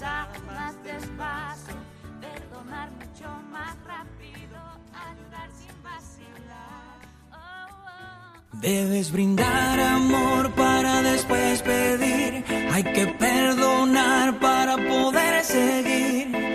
[0.00, 1.74] más despacio,
[2.20, 4.58] perdonar mucho más rápido,
[4.94, 6.98] ayudar sin vacilar.
[7.32, 7.36] Oh,
[7.84, 8.58] oh.
[8.60, 12.44] Debes brindar amor para después pedir.
[12.72, 16.47] Hay que perdonar para poder seguir.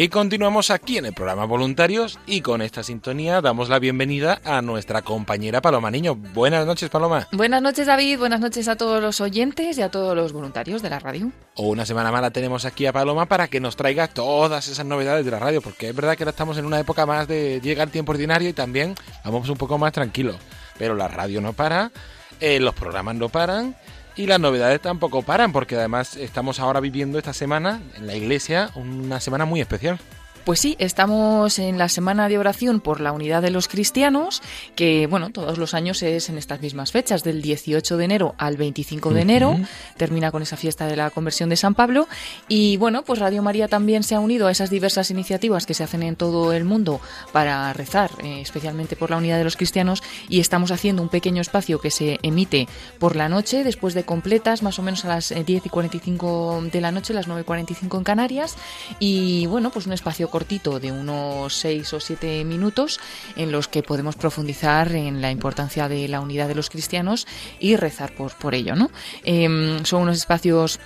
[0.00, 4.62] Y continuamos aquí en el programa Voluntarios y con esta sintonía damos la bienvenida a
[4.62, 6.14] nuestra compañera Paloma Niño.
[6.14, 7.26] Buenas noches, Paloma.
[7.32, 8.16] Buenas noches, David.
[8.16, 11.32] Buenas noches a todos los oyentes y a todos los voluntarios de la radio.
[11.56, 14.86] O una semana más la tenemos aquí a Paloma para que nos traiga todas esas
[14.86, 17.60] novedades de la radio, porque es verdad que ahora estamos en una época más de
[17.60, 20.36] llega el tiempo ordinario y también vamos un poco más tranquilos.
[20.78, 21.90] Pero la radio no para,
[22.38, 23.74] eh, los programas no paran
[24.18, 28.68] y las novedades tampoco paran, porque además estamos ahora viviendo esta semana en la iglesia
[28.74, 30.00] una semana muy especial.
[30.48, 34.40] Pues sí, estamos en la semana de oración por la unidad de los cristianos,
[34.76, 38.56] que bueno, todos los años es en estas mismas fechas, del 18 de enero al
[38.56, 39.58] 25 de enero,
[39.98, 42.08] termina con esa fiesta de la conversión de San Pablo.
[42.48, 45.84] Y bueno, pues Radio María también se ha unido a esas diversas iniciativas que se
[45.84, 46.98] hacen en todo el mundo
[47.30, 51.42] para rezar, eh, especialmente por la unidad de los cristianos, y estamos haciendo un pequeño
[51.42, 55.30] espacio que se emite por la noche, después de completas, más o menos a las
[55.30, 58.56] eh, 10 y 45 de la noche, las 9 y 45 en Canarias,
[58.98, 63.00] y bueno, pues un espacio cortito de unos 6 o 7 minutos
[63.34, 67.26] en los que podemos profundizar en la importancia de la unidad de los cristianos
[67.58, 68.76] y rezar por, por ello.
[68.76, 68.88] ¿no?
[69.24, 70.78] Em, son unos espacios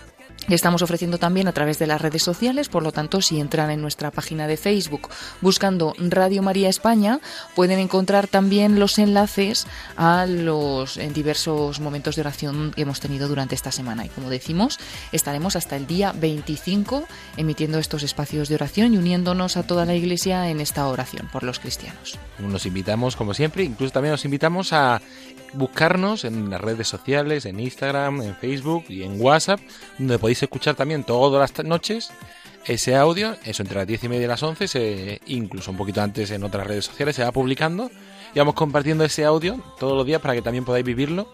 [0.49, 3.81] estamos ofreciendo también a través de las redes sociales, por lo tanto, si entran en
[3.81, 5.09] nuestra página de Facebook
[5.41, 7.21] buscando Radio María España,
[7.55, 13.55] pueden encontrar también los enlaces a los diversos momentos de oración que hemos tenido durante
[13.55, 14.05] esta semana.
[14.05, 14.79] Y como decimos,
[15.13, 17.05] estaremos hasta el día 25
[17.37, 21.43] emitiendo estos espacios de oración y uniéndonos a toda la Iglesia en esta oración por
[21.43, 22.19] los cristianos.
[22.39, 25.01] Nos invitamos, como siempre, incluso también nos invitamos a
[25.55, 29.61] buscarnos en las redes sociales, en Instagram, en Facebook y en WhatsApp,
[29.99, 32.11] donde podéis escuchar también todas las noches
[32.65, 36.01] ese audio, eso entre las 10 y media y las 11, se, incluso un poquito
[36.01, 37.91] antes en otras redes sociales, se va publicando
[38.35, 41.29] y vamos compartiendo ese audio todos los días para que también podáis vivirlo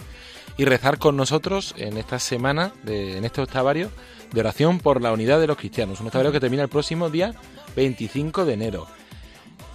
[0.57, 3.91] y rezar con nosotros en esta semana, de, en este octavario
[4.33, 6.01] de oración por la unidad de los cristianos.
[6.01, 7.35] Un octavario que termina el próximo día
[7.77, 8.87] 25 de enero.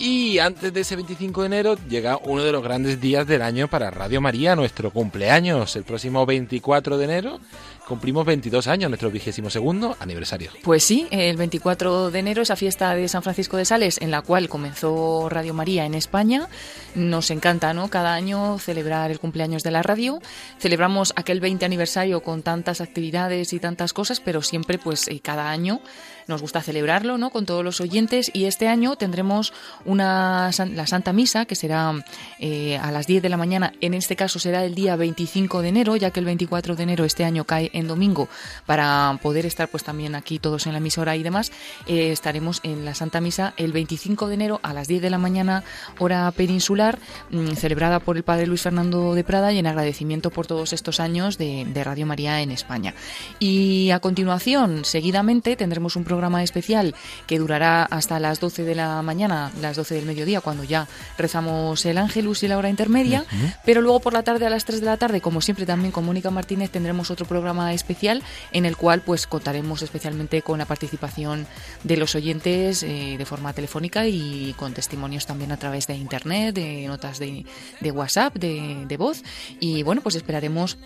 [0.05, 3.69] Y antes de ese 25 de enero llega uno de los grandes días del año
[3.69, 5.77] para Radio María, nuestro cumpleaños.
[5.77, 7.39] El próximo 24 de enero
[7.87, 10.51] cumplimos 22 años, nuestro vigésimo segundo aniversario.
[10.63, 14.21] Pues sí, el 24 de enero, esa fiesta de San Francisco de Sales, en la
[14.21, 16.47] cual comenzó Radio María en España.
[16.95, 17.89] Nos encanta, ¿no?
[17.89, 20.21] Cada año celebrar el cumpleaños de la radio.
[20.59, 25.49] Celebramos aquel 20 aniversario con tantas actividades y tantas cosas, pero siempre, pues, eh, cada
[25.49, 25.81] año
[26.27, 27.29] nos gusta celebrarlo, ¿no?
[27.29, 28.31] Con todos los oyentes.
[28.33, 29.53] Y este año tendremos
[29.85, 31.93] una la Santa Misa, que será
[32.39, 33.73] eh, a las 10 de la mañana.
[33.81, 37.05] En este caso será el día 25 de enero, ya que el 24 de enero
[37.05, 38.29] este año cae en domingo,
[38.65, 41.51] para poder estar pues también aquí todos en la emisora y demás.
[41.87, 45.17] eh, estaremos en la Santa Misa el 25 de enero a las 10 de la
[45.17, 45.63] mañana,
[45.99, 46.99] hora peninsular,
[47.31, 50.99] mm, celebrada por el Padre Luis Fernando de Prada y en agradecimiento por todos estos
[50.99, 52.93] años de, de Radio María en España.
[53.39, 56.95] Y a continuación, seguidamente, tendremos un programa especial
[57.27, 61.85] que durará hasta las 12 de la mañana, las 12 del mediodía, cuando ya rezamos
[61.85, 63.25] el Ángelus y la hora intermedia.
[63.65, 66.05] Pero luego por la tarde, a las 3 de la tarde, como siempre también con
[66.05, 70.65] Mónica Martínez, tendremos otro programa programa especial en el cual pues contaremos especialmente con la
[70.65, 71.47] participación
[71.83, 76.55] de los oyentes eh, de forma telefónica y con testimonios también a través de internet,
[76.55, 77.45] de notas de,
[77.79, 79.23] de WhatsApp, de, de voz.
[79.59, 80.77] Y bueno, pues esperaremos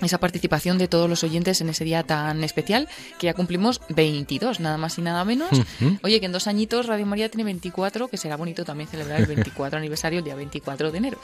[0.00, 4.60] esa participación de todos los oyentes en ese día tan especial que ya cumplimos 22,
[4.60, 5.50] nada más y nada menos.
[6.02, 9.26] Oye, que en dos añitos Radio María tiene 24, que será bonito también celebrar el
[9.26, 11.18] 24 aniversario el día 24 de enero.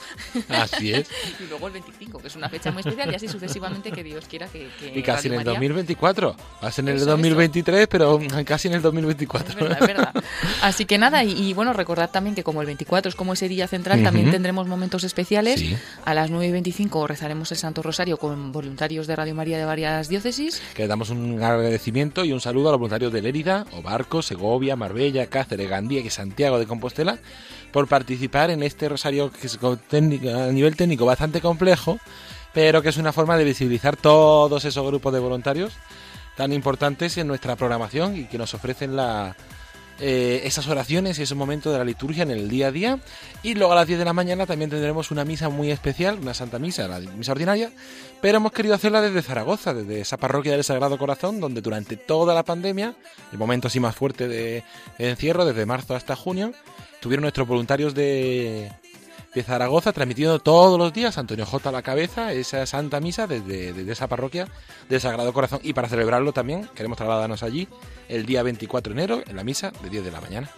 [0.47, 1.09] Así es.
[1.39, 4.25] y luego el 25, que es una fecha muy especial, y así sucesivamente que Dios
[4.29, 4.69] quiera que...
[4.79, 6.35] que Y casi en el María- 2024.
[6.61, 9.49] Vas en el Eso, 2023, pero casi en el 2024.
[9.51, 10.13] Es verdad, es verdad.
[10.61, 13.47] Así que nada, y, y bueno, recordad también que como el 24 es como ese
[13.47, 15.59] día central, también tendremos momentos especiales.
[15.59, 15.75] Sí.
[16.05, 19.65] A las 9 y 25 rezaremos el Santo Rosario con voluntarios de Radio María de
[19.65, 20.61] varias diócesis.
[20.73, 24.75] Que le damos un agradecimiento y un saludo a los voluntarios de Lérida, Obarco, Segovia,
[24.75, 27.17] Marbella, Cáceres, Gandía y Santiago de Compostela
[27.71, 31.99] por participar en este rosario que es a nivel técnico bastante complejo,
[32.53, 35.73] pero que es una forma de visibilizar todos esos grupos de voluntarios
[36.35, 39.35] tan importantes en nuestra programación y que nos ofrecen la,
[40.01, 42.99] eh, esas oraciones y esos momentos de la liturgia en el día a día.
[43.43, 46.33] Y luego a las 10 de la mañana también tendremos una misa muy especial, una
[46.33, 47.71] Santa Misa, la misa ordinaria,
[48.21, 52.33] pero hemos querido hacerla desde Zaragoza, desde esa parroquia del Sagrado Corazón, donde durante toda
[52.33, 52.95] la pandemia,
[53.33, 54.63] el momento así más fuerte de,
[54.97, 56.53] de encierro, desde marzo hasta junio,
[57.01, 58.71] tuvieron nuestros voluntarios de,
[59.33, 61.69] de Zaragoza transmitiendo todos los días, Antonio J.
[61.69, 64.47] a la cabeza, esa Santa Misa desde, desde esa parroquia
[64.89, 65.59] del Sagrado Corazón.
[65.63, 67.67] Y para celebrarlo también queremos trasladarnos allí
[68.07, 70.49] el día 24 de enero en la misa de 10 de la mañana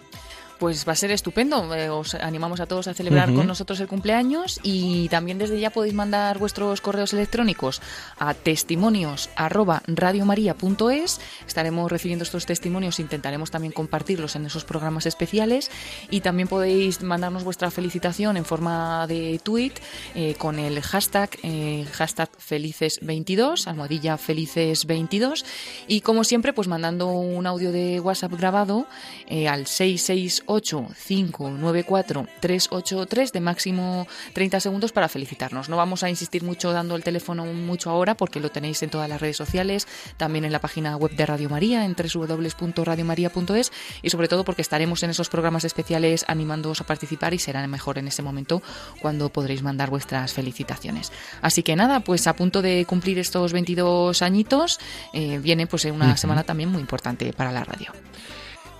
[0.62, 1.74] pues va a ser estupendo.
[1.74, 5.70] Eh, os animamos a todos a celebrar con nosotros el cumpleaños y también desde ya
[5.70, 7.82] podéis mandar vuestros correos electrónicos
[8.16, 11.20] a testimonios arroba .es.
[11.48, 15.68] Estaremos recibiendo estos testimonios, e intentaremos también compartirlos en esos programas especiales
[16.10, 19.72] y también podéis mandarnos vuestra felicitación en forma de tweet
[20.14, 25.44] eh, con el hashtag, eh, hashtag felices22, almohadilla felices22
[25.88, 28.86] y como siempre pues mandando un audio de WhatsApp grabado
[29.48, 35.68] al 668 68594-383 de máximo 30 segundos para felicitarnos.
[35.68, 39.08] No vamos a insistir mucho dando el teléfono mucho ahora porque lo tenéis en todas
[39.08, 39.86] las redes sociales,
[40.16, 43.72] también en la página web de Radio María, en www.radiomaria.es
[44.02, 47.98] y sobre todo porque estaremos en esos programas especiales animándoos a participar y serán mejor
[47.98, 48.62] en ese momento
[49.00, 51.12] cuando podréis mandar vuestras felicitaciones.
[51.40, 54.78] Así que nada, pues a punto de cumplir estos 22 añitos,
[55.12, 57.92] eh, viene pues una semana también muy importante para la radio.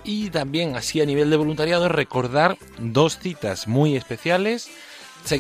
[0.05, 4.69] Y también, así a nivel de voluntariado, recordar dos citas muy especiales.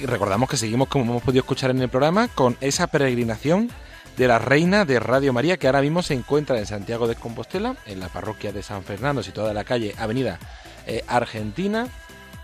[0.04, 3.70] Recordamos que seguimos, como hemos podido escuchar en el programa, con esa peregrinación
[4.16, 7.76] de la Reina de Radio María, que ahora mismo se encuentra en Santiago de Compostela,
[7.86, 10.38] en la parroquia de San Fernando, situada en la calle Avenida
[10.86, 11.88] eh, Argentina,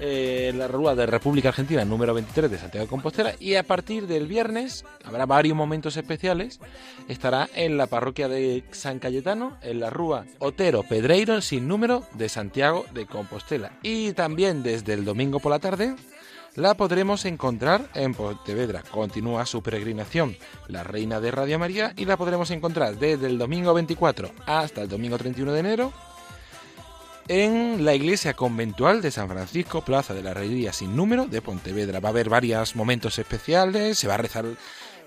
[0.00, 3.34] eh, la Rúa de República Argentina, número 23 de Santiago de Compostela.
[3.40, 6.60] Y a partir del viernes habrá varios momentos especiales.
[7.08, 12.28] Estará en la parroquia de San Cayetano, en la Rúa Otero Pedreiro, sin número de
[12.28, 13.72] Santiago de Compostela.
[13.82, 15.96] Y también desde el domingo por la tarde
[16.54, 18.82] la podremos encontrar en Pontevedra.
[18.82, 20.36] Continúa su peregrinación
[20.66, 24.88] la Reina de Radio María y la podremos encontrar desde el domingo 24 hasta el
[24.88, 25.92] domingo 31 de enero
[27.28, 32.00] en la iglesia conventual de San Francisco, Plaza de la Herrería sin número de Pontevedra.
[32.00, 34.46] Va a haber varios momentos especiales, se va a rezar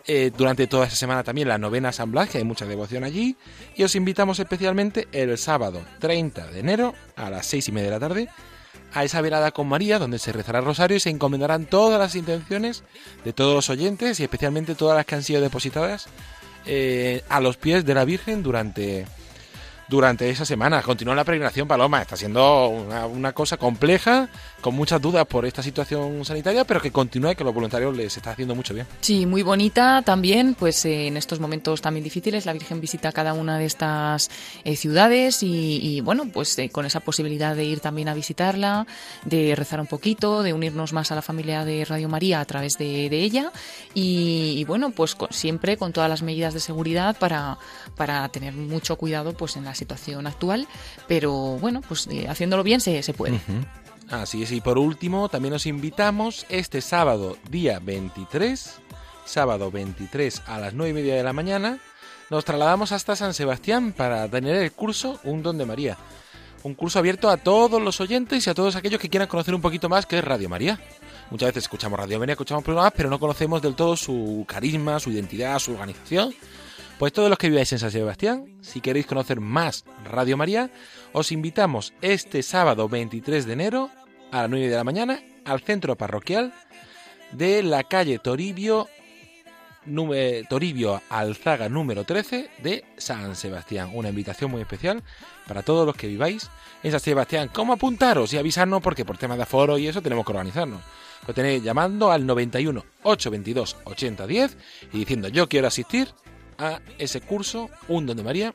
[0.07, 3.35] eh, durante toda esa semana también la novena San Blas, que hay mucha devoción allí,
[3.75, 7.99] y os invitamos especialmente el sábado 30 de enero a las seis y media de
[7.99, 8.29] la tarde
[8.93, 12.15] a esa velada con María, donde se rezará el rosario y se encomendarán todas las
[12.15, 12.83] intenciones
[13.23, 16.07] de todos los oyentes y especialmente todas las que han sido depositadas
[16.65, 19.05] eh, a los pies de la Virgen durante,
[19.87, 20.81] durante esa semana.
[20.81, 24.29] Continúa la peregrinación Paloma, está siendo una, una cosa compleja,
[24.61, 28.15] con muchas dudas por esta situación sanitaria, pero que continúa y que los voluntarios les
[28.15, 28.87] está haciendo mucho bien.
[29.01, 33.33] Sí, muy bonita también, pues eh, en estos momentos también difíciles la Virgen visita cada
[33.33, 34.29] una de estas
[34.63, 38.85] eh, ciudades y, bueno, pues eh, con esa posibilidad de ir también a visitarla,
[39.25, 42.77] de rezar un poquito, de unirnos más a la familia de Radio María a través
[42.77, 43.51] de, ella
[43.93, 47.57] y, bueno, pues siempre con todas las medidas de seguridad para,
[47.95, 50.67] para tener mucho cuidado pues en la situación actual,
[51.07, 53.39] pero bueno, pues eh, haciéndolo bien se, se puede.
[54.09, 58.79] Así es, y por último, también os invitamos este sábado, día 23,
[59.25, 61.79] sábado 23 a las 9 y media de la mañana,
[62.29, 65.97] nos trasladamos hasta San Sebastián para tener el curso Un Don de María.
[66.63, 69.61] Un curso abierto a todos los oyentes y a todos aquellos que quieran conocer un
[69.61, 70.79] poquito más qué es Radio María.
[71.31, 75.09] Muchas veces escuchamos Radio María, escuchamos programas, pero no conocemos del todo su carisma, su
[75.09, 76.33] identidad, su organización.
[77.01, 80.69] Pues todos los que viváis en San Sebastián, si queréis conocer más Radio María,
[81.13, 83.89] os invitamos este sábado 23 de enero
[84.31, 86.53] a las 9 de la mañana al centro parroquial
[87.31, 88.87] de la calle Toribio
[90.47, 93.89] Toribio Alzaga número 13 de San Sebastián.
[93.95, 95.01] Una invitación muy especial
[95.47, 96.51] para todos los que viváis
[96.83, 97.49] en San Sebastián.
[97.51, 98.79] ¿Cómo apuntaros y avisarnos?
[98.83, 100.81] Porque por temas de aforo y eso tenemos que organizarnos.
[101.27, 104.57] Lo tenéis llamando al 91 822 8010
[104.93, 106.09] y diciendo yo quiero asistir
[106.61, 108.53] a ese curso Un Don de María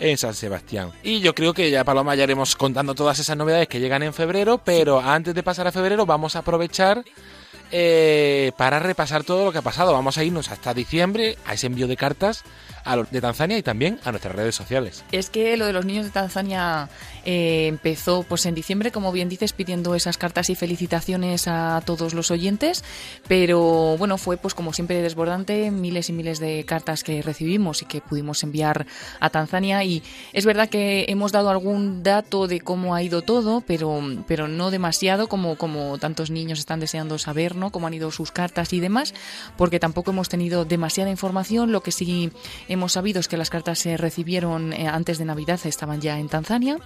[0.00, 0.90] en San Sebastián.
[1.02, 4.12] Y yo creo que ya Paloma ya iremos contando todas esas novedades que llegan en
[4.12, 7.04] febrero, pero antes de pasar a febrero vamos a aprovechar
[7.70, 9.92] eh, para repasar todo lo que ha pasado.
[9.92, 12.44] Vamos a irnos hasta diciembre a ese envío de cartas
[12.84, 15.04] a los de Tanzania y también a nuestras redes sociales.
[15.10, 16.88] Es que lo de los niños de Tanzania
[17.24, 22.14] eh, empezó pues en diciembre, como bien dices, pidiendo esas cartas y felicitaciones a todos
[22.14, 22.84] los oyentes,
[23.26, 27.86] pero bueno, fue pues como siempre desbordante, miles y miles de cartas que recibimos y
[27.86, 28.86] que pudimos enviar
[29.20, 30.02] a Tanzania y
[30.32, 34.70] es verdad que hemos dado algún dato de cómo ha ido todo, pero, pero no
[34.70, 37.70] demasiado como, como tantos niños están deseando saber, ¿no?
[37.70, 39.14] Cómo han ido sus cartas y demás,
[39.56, 42.30] porque tampoco hemos tenido demasiada información, lo que sí
[42.68, 46.28] hemos sabido es que las cartas se recibieron eh, antes de Navidad, estaban ya en
[46.28, 46.78] Tanzania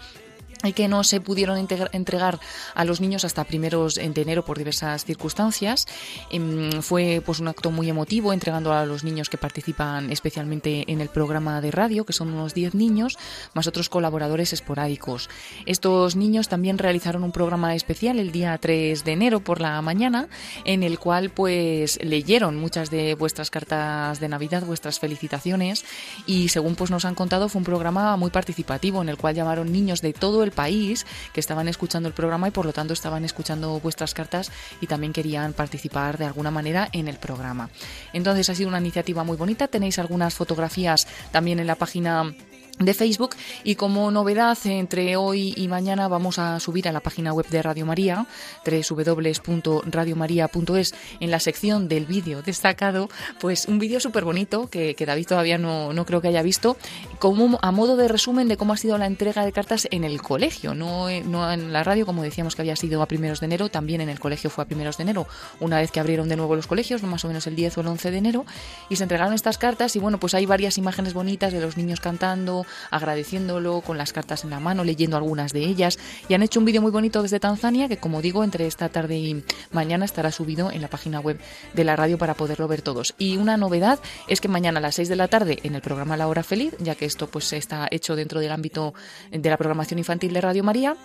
[0.65, 2.41] y que no se pudieron entregar
[2.75, 5.87] a los niños hasta primeros de enero por diversas circunstancias.
[6.31, 11.01] Em, fue pues un acto muy emotivo entregando a los niños que participan especialmente en
[11.01, 13.19] el programa de radio, que son unos 10 niños,
[13.55, 15.29] más otros colaboradores esporádicos.
[15.67, 20.29] Estos niños también realizaron un programa especial el día 3 de enero por la mañana,
[20.65, 25.85] en el cual pues leyeron muchas de vuestras cartas de Navidad, vuestras felicitaciones
[26.27, 29.73] y según pues nos han contado fue un programa muy participativo en el cual llamaron
[29.73, 33.25] niños de todo el país que estaban escuchando el programa y por lo tanto estaban
[33.25, 37.71] escuchando vuestras cartas y también querían participar de alguna manera en el programa.
[38.13, 39.69] Entonces ha sido una iniciativa muy bonita.
[39.69, 42.35] Tenéis algunas fotografías también en la página
[42.79, 43.35] de Facebook.
[43.65, 47.63] Y como novedad entre hoy y mañana vamos a subir a la página web de
[47.63, 48.27] Radio María
[48.65, 53.09] www.radiomaria.es en la sección del vídeo destacado
[53.41, 56.77] pues un vídeo súper bonito que, David todavía no, no, creo que haya visto
[57.19, 60.21] como a modo de resumen de cómo ha sido la entrega de cartas en el
[60.21, 60.75] colegio.
[60.75, 64.01] No, no en la radio como decíamos que había sido a primeros de enero también
[64.01, 65.27] en el colegio fue a primeros de enero.
[65.61, 67.87] Una vez que abrieron de nuevo los colegios más o menos el 10 o el
[67.89, 68.45] 11 de enero
[68.89, 72.01] y se entregaron estas cartas y bueno pues hay varias imágenes bonitas de los niños
[72.01, 75.99] cantando agradeciéndolo con las cartas en la mano, leyendo algunas de ellas.
[76.29, 79.17] Y han hecho un vídeo muy bonito desde Tanzania que, como digo, entre esta tarde
[79.17, 81.39] y mañana estará subido en la página web
[81.75, 83.15] de la radio para poderlo ver todos.
[83.19, 86.17] Y una novedad es que mañana a las 6 de la tarde en el programa
[86.17, 88.95] La Hora Feliz, ya que esto pues está hecho dentro del ámbito
[89.31, 90.97] de la programación infantil de Radio María,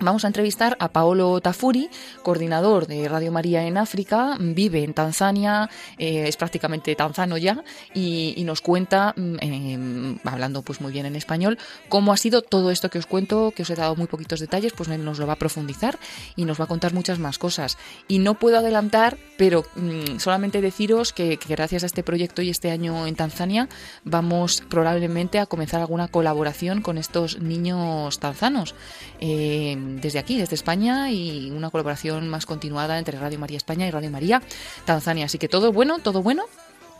[0.00, 1.90] Vamos a entrevistar a Paolo Tafuri,
[2.22, 5.68] coordinador de Radio María en África, vive en Tanzania,
[5.98, 7.64] eh, es prácticamente tanzano ya,
[7.94, 11.58] y, nos cuenta, mm, em, hablando pues muy bien en español,
[11.88, 14.72] cómo ha sido todo esto que os cuento, que os he dado muy poquitos detalles,
[14.72, 15.98] pues nos lo va a profundizar
[16.36, 17.76] y nos va a contar muchas más cosas.
[18.06, 22.70] Y no puedo adelantar, pero mm, solamente deciros que, gracias a este proyecto y este
[22.70, 23.68] año en Tanzania
[24.04, 28.76] vamos probablemente a comenzar alguna colaboración con estos niños tanzanos.
[29.20, 33.90] Eh, desde aquí, desde España, y una colaboración más continuada entre Radio María España y
[33.90, 34.42] Radio María
[34.84, 35.26] Tanzania.
[35.26, 36.44] Así que todo bueno, todo bueno.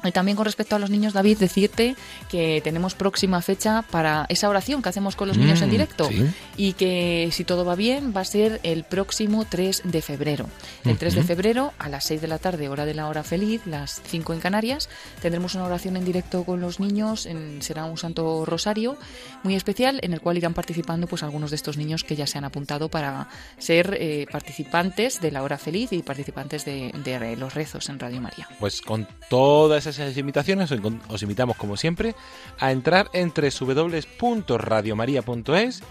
[0.05, 1.97] Y también con respecto a los niños, David, decirte
[2.29, 6.09] que tenemos próxima fecha para esa oración que hacemos con los niños en mm, directo
[6.57, 10.47] y que si todo va bien va a ser el próximo 3 de febrero.
[10.85, 13.63] El 3 de febrero a las 6 de la tarde, hora de la hora feliz,
[13.67, 14.89] las 5 en Canarias,
[15.21, 18.97] tendremos una oración en directo con los niños, en, será un santo rosario
[19.43, 22.39] muy especial en el cual irán participando pues algunos de estos niños que ya se
[22.39, 23.29] han apuntado para
[23.59, 28.21] ser eh, participantes de la hora feliz y participantes de, de los rezos en Radio
[28.21, 28.49] María.
[28.61, 30.73] Pues con todas esas invitaciones,
[31.09, 32.15] os invitamos como siempre
[32.59, 35.83] a entrar en www.radiomaria.es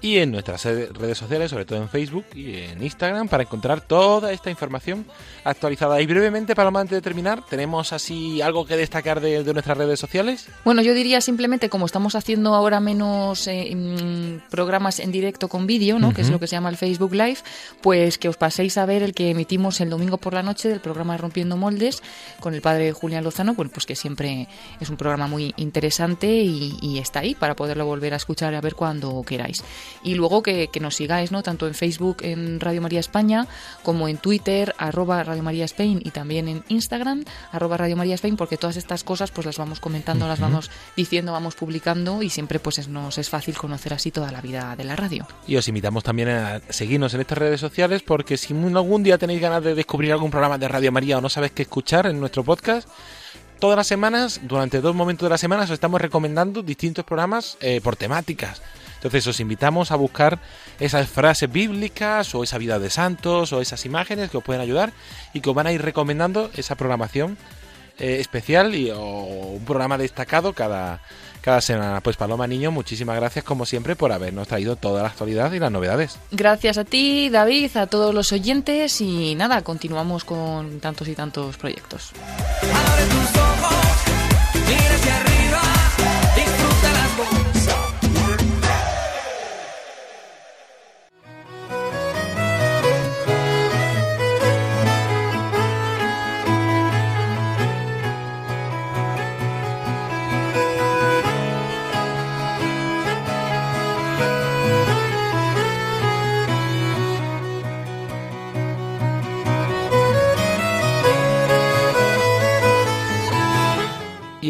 [0.00, 4.32] y en nuestras redes sociales, sobre todo en Facebook y en Instagram, para encontrar toda
[4.32, 5.04] esta información
[5.44, 6.00] actualizada.
[6.00, 10.46] Y brevemente, para antes de terminar, ¿tenemos así algo que destacar de, nuestras redes sociales?
[10.64, 15.66] Bueno, yo diría simplemente, como estamos haciendo ahora menos eh, mm, programas en directo con
[15.66, 16.14] vídeo, ¿no?
[16.14, 17.38] que es lo que se llama el Facebook Live,
[17.80, 20.80] pues que os paséis a ver el que emitimos el domingo por la noche del
[20.80, 22.02] programa Rompiendo Moldes
[22.38, 24.48] con el padre Julián Lozano, bueno, pues que siempre
[24.80, 28.56] es un programa muy interesante y, y está ahí para poderlo volver a escuchar y
[28.56, 29.62] a ver cuando queráis
[30.02, 31.42] y luego que, nos sigáis, ¿no?
[31.42, 33.46] Tanto en Facebook en Radio María España
[33.82, 38.36] como en Twitter, arroba Radio María Spain y también en Instagram, arroba Radio María Spain,
[38.36, 42.60] porque todas estas cosas pues las vamos comentando, las vamos diciendo, vamos publicando y siempre
[42.60, 45.26] pues nos es fácil conocer así toda la vida de la radio.
[45.46, 49.40] Y os invitamos también a seguirnos en estas redes sociales porque si algún día tenéis
[49.40, 52.44] ganas de descubrir algún programa de Radio María o no sabéis qué escuchar en nuestro
[52.44, 52.88] podcast,
[53.58, 57.80] todas las semanas, durante dos momentos de la semana, os estamos recomendando distintos programas eh,
[57.82, 58.62] por temáticas.
[59.00, 60.38] Entonces os invitamos a buscar
[60.78, 64.92] esas frases bíblicas o esa vida de santos o esas imágenes que os pueden ayudar
[65.32, 67.38] y que os van a ir recomendando esa programación
[67.98, 71.00] eh, especial y, o un programa destacado cada,
[71.40, 72.02] cada semana.
[72.02, 75.72] Pues Paloma Niño, muchísimas gracias como siempre por habernos traído toda la actualidad y las
[75.72, 76.18] novedades.
[76.30, 81.56] Gracias a ti, David, a todos los oyentes y nada, continuamos con tantos y tantos
[81.56, 82.12] proyectos.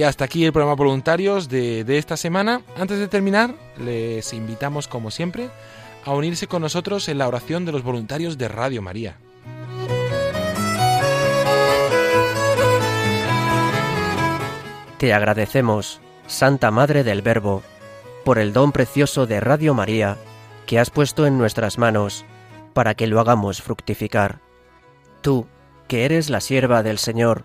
[0.00, 2.62] Y hasta aquí el programa voluntarios de, de esta semana.
[2.78, 5.50] Antes de terminar, les invitamos, como siempre,
[6.06, 9.18] a unirse con nosotros en la oración de los voluntarios de Radio María.
[14.96, 17.62] Te agradecemos, Santa Madre del Verbo,
[18.24, 20.16] por el don precioso de Radio María
[20.64, 22.24] que has puesto en nuestras manos
[22.72, 24.40] para que lo hagamos fructificar.
[25.20, 25.46] Tú,
[25.88, 27.44] que eres la sierva del Señor,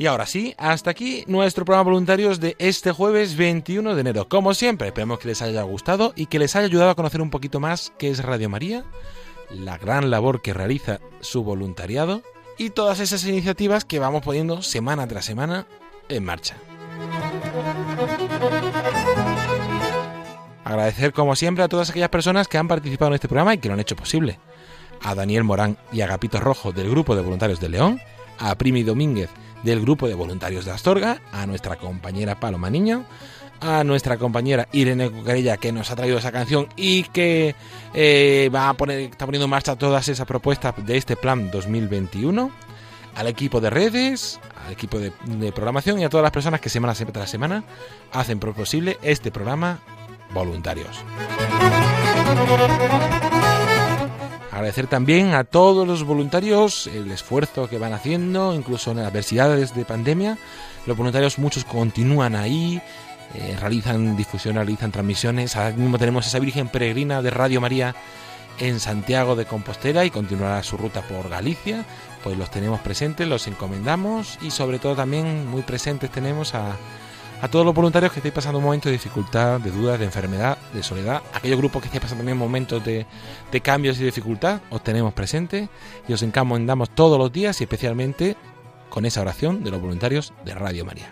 [0.00, 4.30] Y ahora sí, hasta aquí nuestro programa voluntarios de este jueves 21 de enero.
[4.30, 7.28] Como siempre, esperemos que les haya gustado y que les haya ayudado a conocer un
[7.28, 8.82] poquito más qué es Radio María,
[9.50, 12.22] la gran labor que realiza su voluntariado
[12.56, 15.66] y todas esas iniciativas que vamos poniendo semana tras semana
[16.08, 16.56] en marcha.
[20.64, 23.68] Agradecer como siempre a todas aquellas personas que han participado en este programa y que
[23.68, 24.38] lo han hecho posible.
[25.02, 28.00] A Daniel Morán y a Gapito Rojo del Grupo de Voluntarios de León,
[28.38, 29.28] a Primi Domínguez
[29.62, 33.04] del Grupo de Voluntarios de Astorga, a nuestra compañera Paloma Niño,
[33.60, 37.54] a nuestra compañera Irene Cucarella que nos ha traído esa canción y que
[37.94, 42.50] eh, va a poner, está poniendo en marcha todas esas propuestas de este plan 2021,
[43.14, 46.68] al equipo de redes, al equipo de, de programación y a todas las personas que
[46.68, 47.64] semana tras semana
[48.12, 49.80] hacen posible este programa
[50.32, 51.04] voluntarios.
[54.60, 59.74] Agradecer también a todos los voluntarios el esfuerzo que van haciendo, incluso en las adversidades
[59.74, 60.36] de pandemia.
[60.84, 62.78] Los voluntarios muchos continúan ahí,
[63.34, 65.56] eh, realizan difusión, realizan transmisiones.
[65.56, 67.94] Ahora mismo tenemos esa Virgen Peregrina de Radio María
[68.58, 71.86] en Santiago de Compostela y continuará su ruta por Galicia.
[72.22, 76.76] Pues los tenemos presentes, los encomendamos y sobre todo también muy presentes tenemos a,
[77.42, 80.58] a todos los voluntarios que estáis pasando un momento de dificultad, de dudas, de enfermedad,
[80.74, 83.06] de soledad, aquellos grupos que estáis pasando también momentos de,
[83.50, 85.68] de cambios y dificultad, os tenemos presentes
[86.06, 88.36] y os encomendamos todos los días y especialmente
[88.90, 91.10] con esa oración de los voluntarios de Radio María.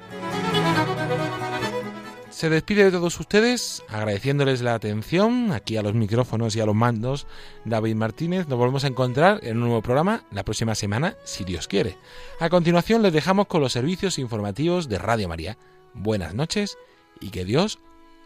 [2.30, 6.74] Se despide de todos ustedes agradeciéndoles la atención aquí a los micrófonos y a los
[6.74, 7.26] mandos
[7.64, 8.46] David Martínez.
[8.46, 11.96] Nos volvemos a encontrar en un nuevo programa la próxima semana, si Dios quiere.
[12.38, 15.58] A continuación les dejamos con los servicios informativos de Radio María.
[15.94, 16.76] Buenas noches
[17.20, 17.78] y que Dios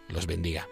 [0.08, 0.66] los bendiga.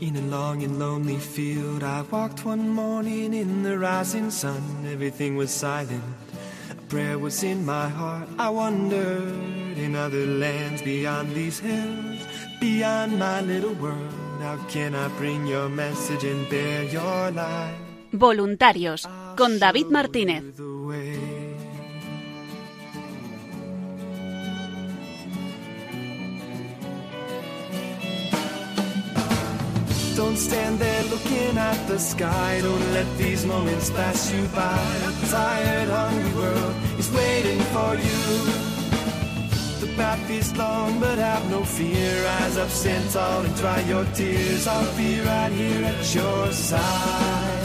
[0.00, 4.86] In a long and lonely field, I walked one morning in the rising sun.
[4.86, 6.02] Everything was silent.
[6.70, 8.28] A prayer was in my heart.
[8.38, 9.28] I wondered
[9.76, 12.24] in other lands beyond these hills,
[12.60, 14.17] beyond my little world.
[14.48, 17.76] How can I bring your message and bear your light?
[18.12, 20.42] Voluntarios con David Martínez.
[30.16, 32.60] Don't stand there looking at the sky.
[32.62, 34.80] Don't let these moments pass you by.
[35.08, 38.67] A tired, hungry world is waiting for you.
[39.98, 42.24] Path is long, but have no fear.
[42.24, 44.68] Rise up, stand tall, and dry your tears.
[44.68, 47.57] I'll be right here at your side.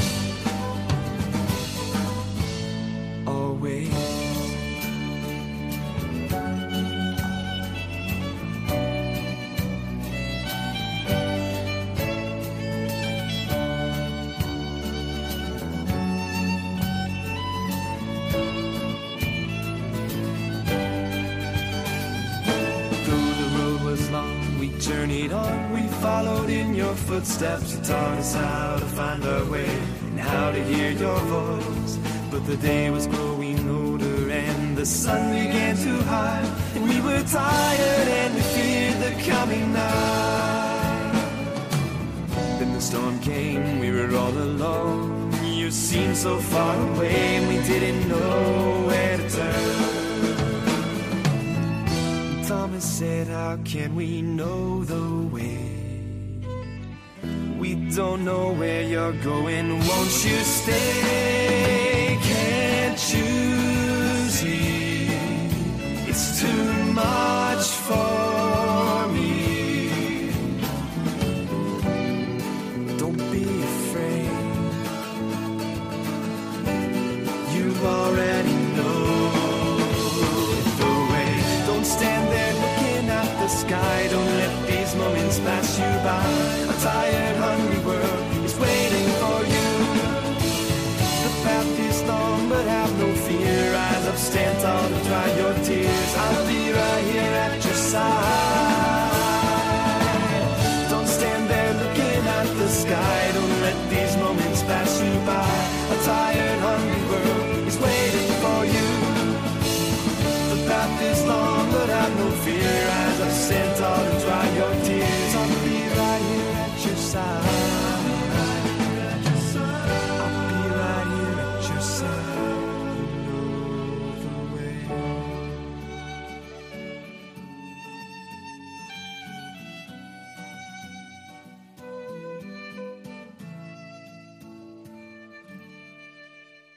[32.46, 36.46] The day was growing older and the sun began to hide.
[36.76, 41.14] And we were tired and we feared the coming night.
[42.60, 45.32] Then the storm came, we were all alone.
[45.42, 50.04] You seemed so far away and we didn't know where to turn.
[52.46, 55.70] Thomas said, How can we know the way?
[57.58, 59.80] We don't know where you're going.
[59.80, 61.83] Won't you stay?
[66.94, 68.63] Much for